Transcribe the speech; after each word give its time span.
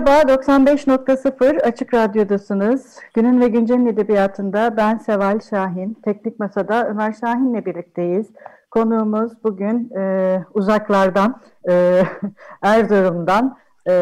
Merhaba, 0.00 0.32
95.0 0.32 1.60
Açık 1.60 1.94
Radyo'dasınız. 1.94 2.98
Günün 3.14 3.40
ve 3.40 3.48
Güncel'in 3.48 3.86
edebiyatında 3.86 4.76
ben 4.76 4.98
Seval 4.98 5.40
Şahin. 5.40 5.94
Teknik 6.04 6.40
Masa'da 6.40 6.88
Ömer 6.88 7.12
Şahin'le 7.12 7.66
birlikteyiz. 7.66 8.26
Konuğumuz 8.70 9.32
bugün 9.44 9.90
e, 9.96 10.44
uzaklardan, 10.54 11.40
e, 11.68 12.02
Erzurum'dan 12.62 13.58
e, 13.88 13.92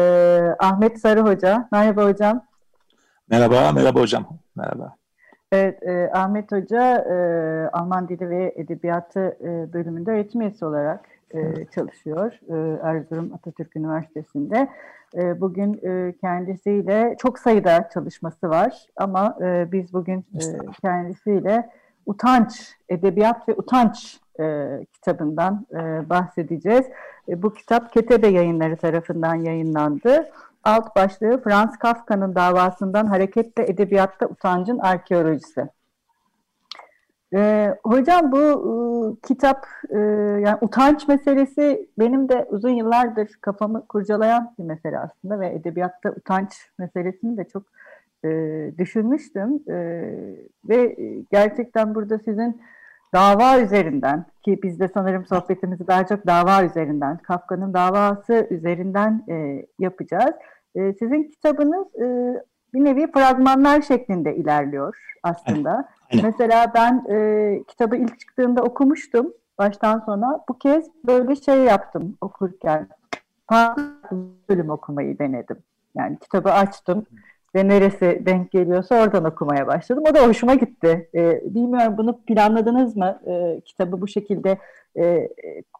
Ahmet 0.59 0.99
Sarı 0.99 1.21
Hoca. 1.21 1.67
Merhaba 1.71 2.05
hocam. 2.05 2.45
Merhaba, 3.29 3.71
merhaba 3.71 3.99
hocam. 3.99 4.27
Merhaba. 4.55 4.95
Evet, 5.51 5.83
e, 5.83 6.11
Ahmet 6.13 6.51
Hoca 6.51 6.95
e, 6.95 7.15
Alman 7.73 8.09
Dili 8.09 8.29
ve 8.29 8.53
Edebiyatı 8.55 9.37
e, 9.41 9.73
bölümünde 9.73 10.11
öğretim 10.11 10.41
üyesi 10.41 10.65
olarak 10.65 11.05
e, 11.31 11.65
çalışıyor 11.65 12.39
e, 12.49 12.79
Erzurum 12.83 13.33
Atatürk 13.33 13.75
Üniversitesi'nde. 13.75 14.67
E, 15.15 15.41
bugün 15.41 15.79
e, 15.83 16.13
kendisiyle 16.21 17.15
çok 17.19 17.39
sayıda 17.39 17.89
çalışması 17.93 18.49
var 18.49 18.85
ama 18.95 19.37
e, 19.41 19.71
biz 19.71 19.93
bugün 19.93 20.19
e, 20.19 20.41
kendisiyle 20.81 21.69
Utanç, 22.05 22.75
Edebiyat 22.89 23.49
ve 23.49 23.53
Utanç 23.53 24.19
kitabından 24.93 25.65
bahsedeceğiz. 26.09 26.85
Bu 27.27 27.53
kitap 27.53 27.93
Ketebe 27.93 28.27
yayınları 28.27 28.77
tarafından 28.77 29.35
yayınlandı. 29.35 30.29
Alt 30.63 30.95
başlığı 30.95 31.41
Franz 31.43 31.77
Kafka'nın 31.77 32.35
davasından 32.35 33.05
hareketle 33.05 33.63
edebiyatta 33.63 34.25
utancın 34.25 34.79
arkeolojisi. 34.79 35.69
Ee, 37.33 37.75
hocam 37.83 38.31
bu 38.31 38.37
e, 38.37 39.27
kitap 39.27 39.65
e, 39.89 39.97
yani 40.45 40.57
utanç 40.61 41.07
meselesi 41.07 41.89
benim 41.99 42.29
de 42.29 42.47
uzun 42.49 42.69
yıllardır 42.69 43.29
kafamı 43.41 43.87
kurcalayan 43.87 44.53
bir 44.59 44.63
mesele 44.63 44.99
aslında 44.99 45.39
ve 45.39 45.47
edebiyatta 45.47 46.09
utanç 46.09 46.49
meselesini 46.79 47.37
de 47.37 47.43
çok 47.43 47.63
e, 48.25 48.29
düşünmüştüm 48.77 49.59
e, 49.69 49.75
ve 50.69 50.95
gerçekten 51.31 51.95
burada 51.95 52.19
sizin 52.19 52.61
dava 53.13 53.59
üzerinden 53.59 54.25
ki 54.45 54.59
biz 54.63 54.79
de 54.79 54.87
sanırım 54.93 55.25
sohbetimizi 55.25 55.87
daha 55.87 56.07
çok 56.07 56.27
dava 56.27 56.63
üzerinden 56.63 57.17
Kafka'nın 57.17 57.73
davası 57.73 58.47
üzerinden 58.49 59.23
e, 59.29 59.65
yapacağız. 59.79 60.35
E, 60.75 60.93
sizin 60.93 61.23
kitabınız 61.23 61.87
e, 61.95 62.35
bir 62.73 62.83
nevi 62.83 63.11
fragmanlar 63.11 63.81
şeklinde 63.81 64.35
ilerliyor 64.35 65.15
aslında. 65.23 65.89
Aynen. 66.13 66.25
Mesela 66.25 66.71
ben 66.75 67.05
e, 67.09 67.63
kitabı 67.67 67.95
ilk 67.95 68.19
çıktığında 68.19 68.61
okumuştum 68.63 69.33
baştan 69.57 69.99
sona. 69.99 70.43
Bu 70.49 70.57
kez 70.57 70.85
böyle 71.07 71.35
şey 71.35 71.57
yaptım 71.57 72.17
okurken. 72.21 72.89
Farklı 73.49 74.15
bölüm 74.49 74.69
okumayı 74.69 75.19
denedim. 75.19 75.57
Yani 75.95 76.19
kitabı 76.19 76.51
açtım 76.51 77.05
ve 77.55 77.67
neresi 77.67 78.21
denk 78.25 78.51
geliyorsa 78.51 79.03
oradan 79.03 79.23
okumaya 79.23 79.67
başladım. 79.67 80.03
O 80.09 80.15
da 80.15 80.27
hoşuma 80.27 80.55
gitti. 80.55 81.09
E, 81.15 81.41
bilmiyorum 81.55 81.97
bunu 81.97 82.19
planladınız 82.21 82.95
mı? 82.95 83.21
E, 83.27 83.61
kitabı 83.65 84.01
bu 84.01 84.07
şekilde 84.07 84.57
e, 84.97 85.29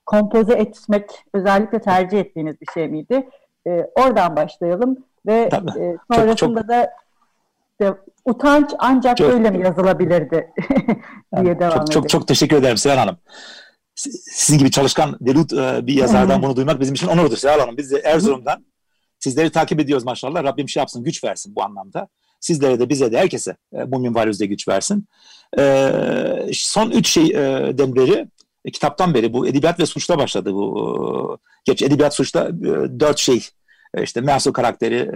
kompoze 0.05 0.53
etmek 0.53 1.25
özellikle 1.33 1.79
tercih 1.79 2.19
ettiğiniz 2.19 2.61
bir 2.61 2.67
şey 2.73 2.88
miydi? 2.88 3.29
E, 3.67 3.88
oradan 3.95 4.35
başlayalım 4.35 4.97
ve 5.25 5.33
e, 5.33 5.97
sonrasında 6.11 6.35
çok, 6.35 6.57
çok... 6.57 6.67
da 6.67 6.91
de, 7.81 7.94
utanç 8.25 8.72
ancak 8.80 9.18
çok, 9.18 9.34
öyle 9.34 9.50
mi 9.50 9.63
yazılabilirdi 9.63 10.52
diye 11.44 11.59
devam 11.59 11.78
çok, 11.78 11.91
çok, 11.91 12.09
çok 12.09 12.28
teşekkür 12.28 12.58
ederim 12.58 12.78
Seher 12.78 12.97
Hanım. 12.97 13.18
Sizin 13.96 14.58
gibi 14.58 14.72
çalışkan 14.72 15.18
delut 15.22 15.53
e, 15.53 15.88
bir 15.88 15.94
yazardan 15.94 16.44
bunu 16.44 16.56
duymak 16.56 16.80
bizim 16.80 16.94
için 16.94 17.08
onurdur 17.08 17.38
Seher 17.38 17.59
Hanım. 17.59 17.78
Biz 17.78 17.91
de 17.91 17.97
Erzurum'dan 17.97 18.66
sizleri 19.19 19.50
takip 19.50 19.80
ediyoruz 19.80 20.06
maşallah. 20.06 20.44
Rabbim 20.44 20.69
şey 20.69 20.81
yapsın, 20.81 21.03
güç 21.03 21.24
versin 21.24 21.56
bu 21.56 21.63
anlamda. 21.63 22.08
Sizlere 22.40 22.80
de 22.80 22.90
bize 22.90 23.12
de 23.12 23.18
herkese 23.18 23.56
e, 23.74 23.92
bu 23.92 24.00
minvalüzde 24.00 24.46
güç 24.46 24.68
versin. 24.68 25.07
E, 25.59 25.92
son 26.53 26.92
üç 26.92 27.09
şeyden 27.09 27.96
beri 27.96 28.28
kitaptan 28.74 29.13
beri 29.13 29.34
bu 29.34 29.47
edebiyat 29.47 29.80
ve 29.80 29.86
suçta 29.86 30.18
başladı 30.18 30.53
bu. 30.53 31.38
Geç 31.66 31.81
edebiyat 31.81 32.16
suçta 32.16 32.50
dört 33.00 33.18
şey 33.18 33.47
işte 34.03 34.22
Merso 34.22 34.53
karakteri, 34.53 35.12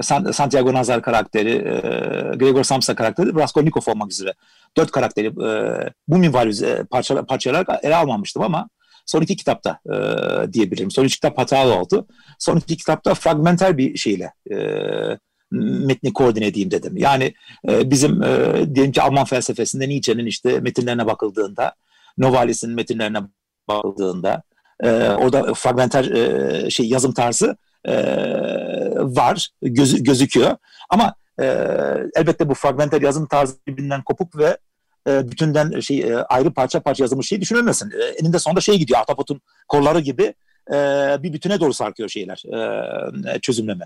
Santiago 0.00 0.72
Nazar 0.72 1.02
karakteri, 1.02 1.50
e, 1.50 2.36
Gregor 2.36 2.64
Samsa 2.64 2.94
karakteri, 2.94 3.34
Raskolnikov 3.34 3.92
olmak 3.92 4.10
üzere. 4.12 4.34
Dört 4.76 4.90
karakteri 4.90 5.26
e, 5.26 5.90
bu 6.08 6.18
minvalüz 6.18 6.62
e, 6.62 6.84
parçalar 7.28 7.66
ele 7.82 7.96
almamıştım 7.96 8.42
ama 8.42 8.68
son 9.06 9.22
iki 9.22 9.36
kitapta 9.36 9.78
e, 9.86 10.52
diyebilirim. 10.52 10.90
Son 10.90 11.04
iki 11.04 11.14
kitap 11.14 11.38
hatalı 11.38 11.74
oldu. 11.74 12.06
Son 12.38 12.56
iki 12.56 12.76
kitapta 12.76 13.14
fragmenter 13.14 13.78
bir 13.78 13.96
şeyle 13.96 14.32
metni 15.86 16.12
koordine 16.12 16.46
edeyim 16.46 16.70
dedim. 16.70 16.96
Yani 16.96 17.34
bizim 17.64 18.22
e, 18.22 18.52
diyelim 18.74 18.92
ki 18.92 19.02
Alman 19.02 19.24
felsefesinde 19.24 19.88
Nietzsche'nin 19.88 20.26
işte 20.26 20.60
metinlerine 20.60 21.06
bakıldığında, 21.06 21.74
Novalis'in 22.18 22.74
metinlerine 22.74 23.18
bakıldığında 23.68 24.42
orada 25.18 25.54
fragmenter 25.54 26.04
şey 26.70 26.88
yazım 26.88 27.14
tarzı 27.14 27.56
e, 27.84 27.94
var, 28.96 29.48
göz, 29.62 30.02
gözüküyor. 30.02 30.56
Ama 30.90 31.14
e, 31.40 31.44
elbette 32.14 32.48
bu 32.48 32.54
fragmenter 32.54 33.02
yazım 33.02 33.26
tarzı 33.26 33.56
birbirinden 33.66 34.02
kopuk 34.02 34.38
ve 34.38 34.58
e, 35.08 35.30
bütünden 35.30 35.80
şey 35.80 36.00
e, 36.00 36.16
ayrı 36.16 36.54
parça 36.54 36.80
parça 36.80 37.04
yazılmış 37.04 37.28
şey 37.28 37.40
düşünülmesin. 37.40 37.90
E, 37.90 38.04
eninde 38.04 38.38
sonunda 38.38 38.60
şey 38.60 38.78
gidiyor, 38.78 39.00
Atapot'un 39.00 39.40
kolları 39.68 40.00
gibi 40.00 40.34
e, 40.70 40.74
bir 41.22 41.32
bütüne 41.32 41.60
doğru 41.60 41.74
sarkıyor 41.74 42.08
şeyler, 42.08 42.42
e, 43.34 43.40
çözümleme. 43.40 43.84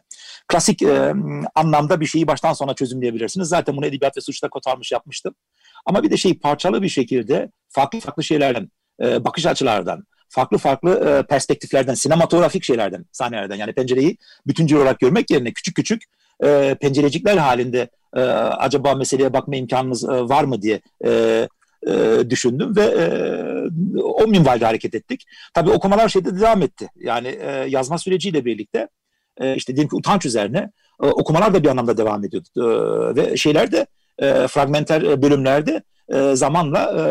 Klasik 0.49 0.83
e, 0.83 1.15
anlamda 1.55 2.01
bir 2.01 2.07
şeyi 2.07 2.27
baştan 2.27 2.53
sona 2.53 2.75
çözümleyebilirsiniz. 2.75 3.49
Zaten 3.49 3.77
bunu 3.77 3.87
edebiyat 3.87 4.17
ve 4.17 4.21
suçta 4.21 4.49
kotarmış 4.49 4.93
yapmıştım. 4.93 5.35
Ama 5.87 6.03
bir 6.03 6.11
de 6.11 6.17
şey 6.17 6.39
parçalı 6.39 6.83
bir 6.83 6.89
şekilde 6.89 7.51
farklı 7.69 8.01
farklı 8.01 8.25
şeylerden, 8.25 8.71
e, 9.03 9.25
bakış 9.25 9.47
açılardan, 9.47 10.05
farklı 10.29 10.59
farklı 10.59 10.91
e, 10.91 11.27
perspektiflerden, 11.27 11.95
sinematografik 11.95 12.65
şeylerden, 12.65 13.05
sahnelerden 13.13 13.57
yani 13.57 13.73
pencereyi 13.73 14.17
bütüncül 14.47 14.77
olarak 14.77 15.01
görmek 15.01 15.31
yerine 15.31 15.53
küçük 15.53 15.77
küçük 15.77 16.03
e, 16.45 16.77
pencerecikler 16.81 17.37
halinde 17.37 17.89
e, 18.17 18.21
acaba 18.21 18.95
meseleye 18.95 19.33
bakma 19.33 19.57
imkanınız 19.57 20.05
e, 20.05 20.09
var 20.09 20.45
mı 20.45 20.63
diye 20.63 20.81
e, 21.05 21.49
e, 21.87 22.21
düşündüm 22.31 22.77
ve 22.77 22.83
e, 22.83 23.07
o 24.03 24.27
minvalde 24.27 24.65
hareket 24.65 24.95
ettik. 24.95 25.27
Tabii 25.55 25.71
okumalar 25.71 26.09
şeyde 26.09 26.41
devam 26.41 26.63
etti. 26.63 26.89
Yani 26.97 27.29
e, 27.29 27.51
yazma 27.69 27.99
süreciyle 27.99 28.45
birlikte 28.45 28.89
e, 29.41 29.55
işte 29.55 29.77
diyelim 29.77 29.89
ki 29.89 29.97
utanç 29.97 30.27
üzerine 30.27 30.71
e, 31.03 31.07
okumalar 31.07 31.55
da 31.55 31.63
bir 31.63 31.69
anlamda 31.69 31.97
devam 31.97 32.25
ediyordu. 32.25 32.49
E, 32.57 33.17
ve 33.17 33.37
şeyler 33.37 33.73
de 33.73 33.87
e, 34.19 34.49
fragmenter 34.49 35.23
bölümlerde 35.23 35.83
e, 36.15 36.37
zamanla 36.37 36.79
e, 36.79 37.03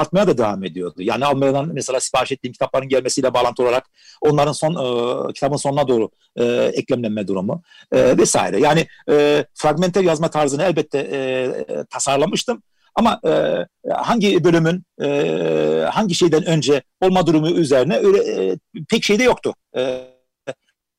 artmaya 0.00 0.26
da 0.26 0.38
devam 0.38 0.64
ediyordu. 0.64 1.02
Yani 1.02 1.26
Almanya'dan 1.26 1.70
mesela 1.72 2.00
sipariş 2.00 2.32
ettiğim 2.32 2.52
kitapların 2.52 2.88
gelmesiyle 2.88 3.34
bağlantı 3.34 3.62
olarak 3.62 3.90
onların 4.20 4.52
son 4.52 4.72
e, 4.72 5.32
kitabın 5.32 5.56
sonuna 5.56 5.88
doğru 5.88 6.10
e, 6.36 6.44
eklemlenme 6.74 7.28
durumu 7.28 7.62
e, 7.92 8.18
vesaire. 8.18 8.60
Yani 8.60 8.86
e, 9.10 9.44
fragmenter 9.54 10.02
yazma 10.04 10.30
tarzını 10.30 10.62
elbette 10.62 10.98
e, 11.12 11.52
tasarlamıştım. 11.90 12.62
Ama 12.94 13.20
e, 13.26 13.66
hangi 13.92 14.44
bölümün 14.44 14.84
e, 15.02 15.86
hangi 15.92 16.14
şeyden 16.14 16.46
önce 16.46 16.82
olma 17.00 17.26
durumu 17.26 17.50
üzerine 17.50 17.96
öyle 17.96 18.18
e, 18.18 18.56
pek 18.88 19.04
şey 19.04 19.18
de 19.18 19.22
yoktu. 19.22 19.54
E, 19.76 20.00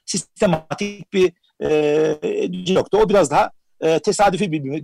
sistematik 0.06 1.14
bir 1.14 1.34
e, 1.64 2.72
yoktu. 2.74 2.98
O 3.04 3.10
biraz 3.10 3.32
daha 3.32 3.52
e, 3.86 4.00
tesadüfi 4.00 4.52
birbirini, 4.52 4.84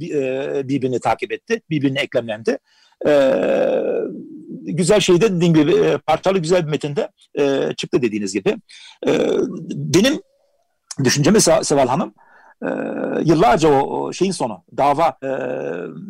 birbirini 0.70 1.00
takip 1.00 1.32
etti. 1.32 1.62
Birbirine 1.70 2.00
eklemlendi. 2.00 2.58
E, 3.08 3.34
güzel 4.62 5.00
şey 5.00 5.22
de 5.22 5.36
dediğim 5.36 5.54
gibi 5.54 5.76
e, 5.76 5.98
parçalı 5.98 6.40
güzel 6.40 6.66
bir 6.66 6.72
metinde 6.72 7.10
e, 7.40 7.74
çıktı 7.78 8.02
dediğiniz 8.02 8.34
gibi. 8.34 8.56
E, 9.08 9.12
benim 9.76 10.22
düşüncemi 11.04 11.42
Seval 11.42 11.88
Hanım 11.88 12.14
e, 12.64 12.68
yıllarca 13.24 13.70
o, 13.70 14.14
şeyin 14.14 14.32
sonu, 14.32 14.64
dava 14.78 15.18
e, 15.24 15.30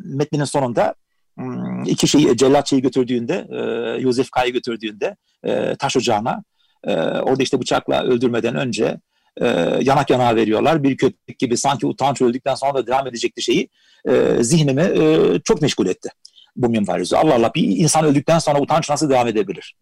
metninin 0.05 0.44
sonunda 0.44 0.95
hmm, 1.37 1.83
iki 1.83 2.07
şeyi 2.07 2.37
Cellatçı'yı 2.37 2.81
götürdüğünde, 2.81 3.47
e, 3.51 3.59
Yosef 4.01 4.31
K'yı 4.31 4.53
götürdüğünde 4.53 5.15
e, 5.44 5.75
taş 5.75 5.97
ocağına 5.97 6.44
e, 6.83 6.95
orada 7.01 7.44
işte 7.44 7.59
bıçakla 7.61 8.03
öldürmeden 8.03 8.55
önce 8.55 8.99
e, 9.38 9.48
yanak 9.81 10.10
yana 10.10 10.36
veriyorlar. 10.36 10.83
Bir 10.83 10.98
köpek 10.98 11.39
gibi 11.39 11.57
sanki 11.57 11.88
utanç 11.88 12.22
öldükten 12.22 12.56
sonra 12.56 12.74
da 12.74 12.88
devam 12.88 13.07
edecekti 13.07 13.42
şeyi 13.42 13.69
e, 14.10 14.44
zihnimi 14.44 14.81
e, 14.81 15.18
çok 15.44 15.62
meşgul 15.62 15.88
etti 15.88 16.10
bu 16.56 16.69
minvalüzü. 16.69 17.16
Allah 17.16 17.36
Allah 17.36 17.51
bir 17.56 17.63
insan 17.63 18.06
öldükten 18.06 18.39
sonra 18.39 18.62
utanç 18.62 18.89
nasıl 18.89 19.10
devam 19.10 19.28
edebilir? 19.28 19.75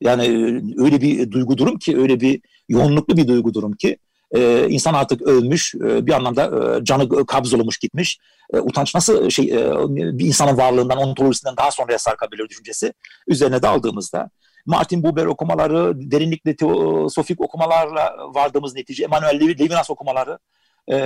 Yani 0.00 0.24
e, 0.24 0.62
öyle 0.82 1.00
bir 1.00 1.30
duygu 1.30 1.58
durum 1.58 1.78
ki, 1.78 1.98
öyle 1.98 2.20
bir 2.20 2.40
yoğunluklu 2.68 3.16
bir 3.16 3.28
duygu 3.28 3.54
durum 3.54 3.72
ki 3.72 3.98
e, 4.34 4.66
insan 4.68 4.94
artık 4.94 5.22
ölmüş, 5.22 5.74
e, 5.74 6.06
bir 6.06 6.12
anlamda 6.12 6.76
e, 6.80 6.84
canı 6.84 7.26
kabz 7.26 7.54
olmuş 7.54 7.78
gitmiş. 7.78 8.18
E, 8.54 8.58
utanç 8.58 8.94
nasıl 8.94 9.30
şey 9.30 9.44
e, 9.44 9.72
bir 9.88 10.26
insanın 10.26 10.56
varlığından, 10.56 10.98
ontolojisinden 10.98 11.56
daha 11.56 11.70
sonraya 11.70 11.98
sarkabilir 11.98 12.48
düşüncesi 12.48 12.92
üzerine 13.28 13.62
daldığımızda 13.62 14.30
Martin 14.66 15.02
Buber 15.02 15.26
okumaları, 15.26 16.10
derinlikli 16.10 16.56
teosofik 16.56 17.40
okumalarla 17.40 18.16
vardığımız 18.34 18.74
netice, 18.74 19.04
Emanuel 19.04 19.40
Levinas 19.40 19.90
okumaları 19.90 20.38
e, 20.90 20.96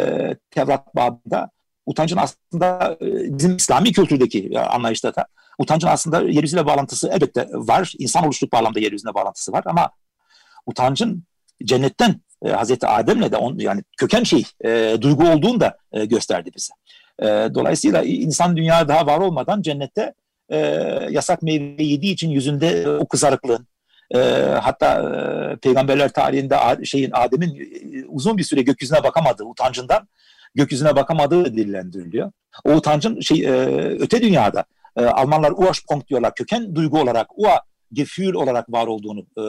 Tevrat 0.50 0.96
babında 0.96 1.50
utancın 1.86 2.16
aslında 2.16 2.96
e, 3.02 3.06
bizim 3.38 3.56
İslami 3.56 3.92
kültürdeki 3.92 4.60
anlayışta 4.60 5.14
da 5.14 5.26
utancın 5.58 5.88
aslında 5.88 6.20
yeryüzüyle 6.20 6.66
bağlantısı 6.66 7.08
elbette 7.08 7.48
var. 7.52 7.92
İnsan 7.98 8.24
oluşluk 8.24 8.52
bağlamda 8.52 8.80
yeryüzüne 8.80 9.14
bağlantısı 9.14 9.52
var 9.52 9.62
ama 9.66 9.90
utancın 10.66 11.24
cennetten 11.64 12.20
e, 12.44 12.50
Hazreti 12.50 12.86
Adem'le 12.86 13.32
de 13.32 13.36
on, 13.36 13.58
yani 13.58 13.82
köken 13.96 14.22
şey 14.22 14.44
e, 14.64 14.96
duygu 15.00 15.28
olduğunu 15.28 15.60
da 15.60 15.76
e, 15.92 16.04
gösterdi 16.04 16.50
bize. 16.56 16.72
E, 17.22 17.54
dolayısıyla 17.54 18.02
insan 18.02 18.56
dünya 18.56 18.88
daha 18.88 19.06
var 19.06 19.18
olmadan 19.18 19.62
cennette 19.62 20.14
e, 20.50 20.58
yasak 21.10 21.42
meyve 21.42 21.82
yediği 21.82 22.12
için 22.12 22.30
yüzünde 22.30 22.88
o 22.88 23.08
kızarıklığın 23.08 23.66
e, 24.14 24.18
hatta 24.60 25.02
e, 25.02 25.56
peygamberler 25.56 26.12
tarihinde 26.12 26.84
şeyin 26.84 27.10
Adem'in 27.12 27.54
e, 27.56 28.04
uzun 28.08 28.38
bir 28.38 28.42
süre 28.42 28.62
gökyüzüne 28.62 29.04
bakamadığı 29.04 29.44
utancından 29.44 30.08
gökyüzüne 30.54 30.96
bakamadığı 30.96 31.44
dillendiriliyor. 31.44 32.32
O 32.64 32.72
utancın 32.72 33.20
şey 33.20 33.44
e, 33.44 33.50
öte 34.00 34.22
dünyada 34.22 34.64
e, 34.96 35.04
Almanlar 35.04 35.52
Ursprung 35.56 36.06
diyorlar 36.08 36.34
köken 36.34 36.74
duygu 36.74 37.00
olarak 37.00 37.38
Ua 37.38 37.60
Gefühl 37.92 38.34
olarak 38.34 38.72
var 38.72 38.86
olduğunu 38.86 39.20
e, 39.20 39.42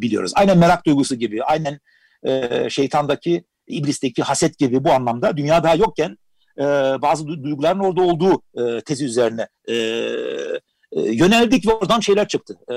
biliyoruz. 0.00 0.32
Aynen 0.34 0.58
merak 0.58 0.86
duygusu 0.86 1.14
gibi, 1.14 1.44
aynen 1.44 1.80
e, 2.22 2.70
şeytandaki, 2.70 3.44
iblisteki 3.66 4.22
haset 4.22 4.58
gibi 4.58 4.84
bu 4.84 4.92
anlamda 4.92 5.36
dünya 5.36 5.62
daha 5.62 5.74
yokken 5.74 6.18
e, 6.58 6.64
bazı 7.02 7.26
duyguların 7.26 7.78
orada 7.78 8.02
olduğu 8.02 8.42
e, 8.54 8.80
tezi 8.80 9.04
üzerine 9.04 9.48
e, 9.68 9.74
e, 9.74 11.00
yöneldik 11.00 11.66
ve 11.66 11.72
oradan 11.72 12.00
şeyler 12.00 12.28
çıktı. 12.28 12.58
E, 12.72 12.76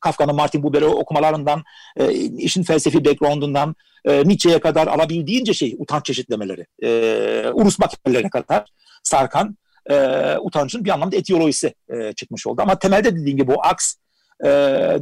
Kafka'nın 0.00 0.34
Martin 0.34 0.62
Buber'i 0.62 0.86
okumalarından, 0.86 1.62
e, 1.96 2.12
işin 2.12 2.62
felsefi 2.62 3.04
background'undan 3.04 3.74
e, 4.04 4.28
Nietzsche'ye 4.28 4.60
kadar 4.60 4.86
alabildiğince 4.86 5.54
şey 5.54 5.76
utanç 5.78 6.04
çeşitlemeleri, 6.04 6.66
e, 6.82 7.50
Urus 7.52 7.78
makinelerine 7.78 8.30
kadar 8.30 8.64
sarkan 9.02 9.56
e, 9.90 9.96
utancın 10.38 10.84
bir 10.84 10.90
anlamda 10.90 11.16
etiyolojisi 11.16 11.74
e, 11.88 12.12
çıkmış 12.12 12.46
oldu. 12.46 12.62
Ama 12.62 12.78
temelde 12.78 13.16
dediğim 13.16 13.38
gibi 13.38 13.46
bu 13.46 13.64
aks 13.64 13.94
e, 14.44 14.48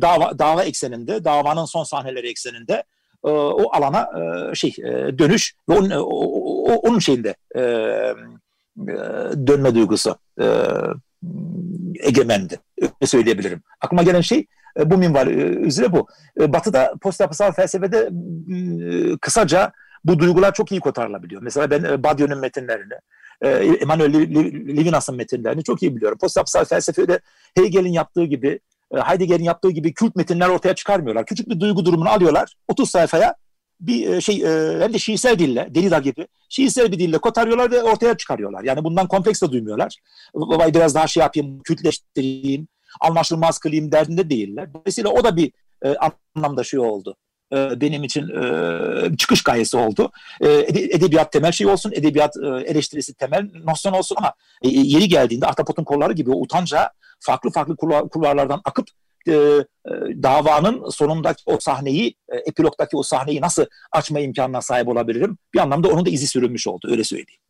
dava, 0.03 0.39
dava 0.39 0.65
ekseninde, 0.65 1.25
davanın 1.25 1.65
son 1.65 1.85
sahneleri 1.85 2.31
ekseninde 2.31 2.85
e, 3.25 3.29
o 3.31 3.77
alana 3.77 4.09
e, 4.51 4.55
şey 4.55 4.75
e, 4.79 5.19
dönüş 5.19 5.55
ve 5.69 5.75
onun, 5.79 5.91
o, 5.91 6.01
o, 6.01 6.75
onun 6.75 6.99
şeyinde 6.99 7.35
e, 7.57 7.61
e, 7.61 8.95
dönme 9.47 9.75
duygusu 9.75 10.17
e, 10.41 10.47
egemendi. 12.01 12.61
Öyle 12.83 13.07
söyleyebilirim. 13.07 13.63
Aklıma 13.81 14.03
gelen 14.03 14.21
şey 14.21 14.47
e, 14.79 14.91
bu 14.91 14.99
minval 14.99 15.29
e, 15.29 15.31
üzere 15.43 15.93
bu. 15.93 16.07
E, 16.41 16.53
batı'da 16.53 16.95
post 17.01 17.21
yapısal 17.21 17.53
felsefede 17.53 18.11
e, 18.53 19.17
kısaca 19.17 19.73
bu 20.05 20.19
duygular 20.19 20.55
çok 20.55 20.73
iyi 20.73 20.81
kotarılabiliyor. 20.81 21.43
Mesela 21.43 21.71
ben 21.71 21.85
e, 21.85 22.03
Badiou'nun 22.03 22.39
metinlerini, 22.39 22.95
e, 23.41 23.49
Emmanuel 23.51 24.15
Levinas'ın 24.77 25.17
metinlerini 25.17 25.65
çok 25.65 25.83
iyi 25.83 25.97
biliyorum. 25.97 26.19
Post 26.21 26.37
yapısal 26.37 26.65
felsefede 26.65 27.21
Hegel'in 27.57 27.93
yaptığı 27.93 28.25
gibi 28.25 28.49
e, 28.49 28.61
Heidegger'in 29.01 29.45
yaptığı 29.45 29.71
gibi 29.71 29.95
kült 29.95 30.17
metinler 30.17 30.49
ortaya 30.49 30.75
çıkarmıyorlar. 30.75 31.27
Küçük 31.27 31.49
bir 31.49 31.61
duygu 31.61 31.85
durumunu 31.85 32.09
alıyorlar. 32.09 32.55
30 32.69 32.91
sayfaya 32.91 33.35
bir 33.81 34.11
e, 34.11 34.21
şey 34.21 34.37
e, 34.37 34.81
hem 34.81 34.93
de 34.95 34.99
şiirsel 34.99 35.39
dille, 35.39 35.69
Derrida 35.75 35.99
gibi 35.99 36.27
şiirsel 36.49 36.93
bir 36.93 36.99
dille 36.99 37.19
kotarıyorlar 37.19 37.71
ve 37.71 37.83
ortaya 37.83 38.17
çıkarıyorlar. 38.17 38.65
Yani 38.65 38.85
bundan 38.85 39.09
kompleks 39.09 39.43
de 39.43 39.51
duymuyorlar. 39.53 39.97
Vay 40.35 40.75
biraz 40.75 40.95
daha 40.95 41.07
şey 41.07 41.21
yapayım, 41.21 41.61
kültleştireyim, 41.61 42.69
anlaşılmaz 43.01 43.59
kılayım 43.59 43.93
derdinde 43.93 44.31
değiller. 44.31 44.75
Dolayısıyla 44.75 45.11
o 45.11 45.25
da 45.25 45.37
bir 45.37 45.53
e, 45.85 45.95
anlamda 46.37 46.65
şey 46.65 46.81
oldu. 46.81 47.17
E, 47.53 47.81
benim 47.81 48.05
için 48.05 48.29
e, 48.29 49.17
çıkış 49.17 49.43
gayesi 49.43 49.77
oldu. 49.77 50.11
E, 50.41 50.49
edebiyat 50.69 51.33
temel 51.33 51.53
şey 51.53 51.67
olsun, 51.67 51.93
edebiyat 51.93 52.37
e, 52.37 52.47
eleştirisi 52.47 53.15
temel 53.15 53.51
nosyon 53.65 53.93
olsun 53.93 54.17
ama 54.19 54.33
e, 54.63 54.69
yeri 54.69 55.09
geldiğinde 55.09 55.47
Ahtapot'un 55.47 55.85
kolları 55.85 56.13
gibi 56.13 56.31
o 56.31 56.41
utanca 56.41 56.91
farklı 57.21 57.51
farklı 57.51 57.77
kulvarlardan 58.09 58.61
akıp 58.65 58.89
e, 59.29 59.33
davanın 60.23 60.89
sonundaki 60.89 61.43
o 61.47 61.59
sahneyi, 61.61 62.15
e, 62.29 62.37
epilogdaki 62.37 62.97
o 62.97 63.03
sahneyi 63.03 63.41
nasıl 63.41 63.65
açma 63.93 64.21
imkanına 64.21 64.63
sahip 64.63 64.89
olabilirim? 64.89 65.39
Bir 65.55 65.59
anlamda 65.59 65.89
onun 65.89 66.07
da 66.07 66.11
izi 66.11 66.27
sürülmüş 66.27 66.67
oldu, 66.67 66.89
öyle 66.91 67.05
söyleyeyim. 67.05 67.41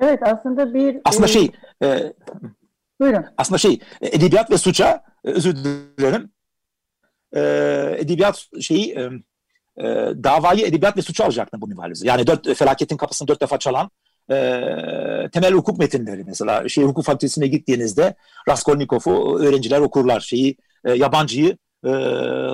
Evet, 0.00 0.18
aslında 0.22 0.74
bir... 0.74 0.96
Aslında 1.04 1.26
şey... 1.26 1.50
E, 1.82 2.12
buyurun. 3.00 3.24
Aslında 3.36 3.58
şey, 3.58 3.80
edebiyat 4.00 4.50
ve 4.50 4.58
suça, 4.58 5.04
özür 5.24 5.56
dilerim, 5.56 6.30
e, 7.36 7.40
edebiyat 7.98 8.46
şeyi... 8.60 8.98
E, 8.98 9.10
e, 9.78 9.84
davayı 10.24 10.66
edebiyat 10.66 10.96
ve 10.96 11.02
suça 11.02 11.24
alacaktı 11.24 11.60
bu 11.60 11.66
minvalde. 11.66 11.92
Yani 12.02 12.26
dört 12.26 12.56
felaketin 12.56 12.96
kapısını 12.96 13.28
dört 13.28 13.40
defa 13.42 13.58
çalan 13.58 13.90
e, 14.30 14.34
temel 15.32 15.52
hukuk 15.52 15.78
metinleri 15.78 16.24
mesela 16.24 16.68
şey 16.68 16.84
hukuk 16.84 17.04
fakültesine 17.04 17.46
gittiğinizde 17.46 18.14
Raskolnikov'u 18.48 19.38
öğrenciler 19.38 19.80
okurlar. 19.80 20.20
Şeyi 20.20 20.56
e, 20.84 20.92
yabancıyı 20.92 21.56
e, 21.84 21.90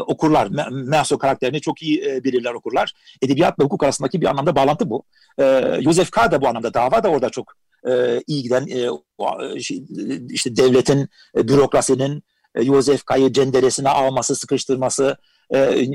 okurlar. 0.07 0.49
Measo 0.71 1.19
karakterini 1.19 1.61
çok 1.61 1.83
iyi 1.83 2.05
e, 2.07 2.25
bilirler 2.25 2.55
okurlar. 2.55 2.93
Edebiyatla 3.23 3.65
hukuk 3.65 3.85
arasındaki 3.85 4.21
bir 4.21 4.27
anlamda 4.27 4.57
bağlantı 4.57 4.91
bu. 4.91 5.05
E, 5.41 5.63
Joseph 5.83 6.11
K. 6.11 6.31
da 6.31 6.43
bu 6.43 6.49
anlamda 6.49 6.75
dava 6.75 7.03
da 7.03 7.09
orada 7.09 7.31
çok 7.31 7.53
e, 7.89 8.23
iyi 8.27 8.43
giden 8.43 8.67
e, 8.67 9.61
şey, 9.61 9.85
işte 10.31 10.57
devletin, 10.57 11.09
e, 11.37 11.49
bürokrasinin 11.49 12.23
e, 12.55 12.65
Joseph 12.65 13.05
K'yı 13.05 13.33
cenderesine 13.33 13.89
alması, 13.89 14.37
sıkıştırması, 14.37 15.17
e, 15.55 15.87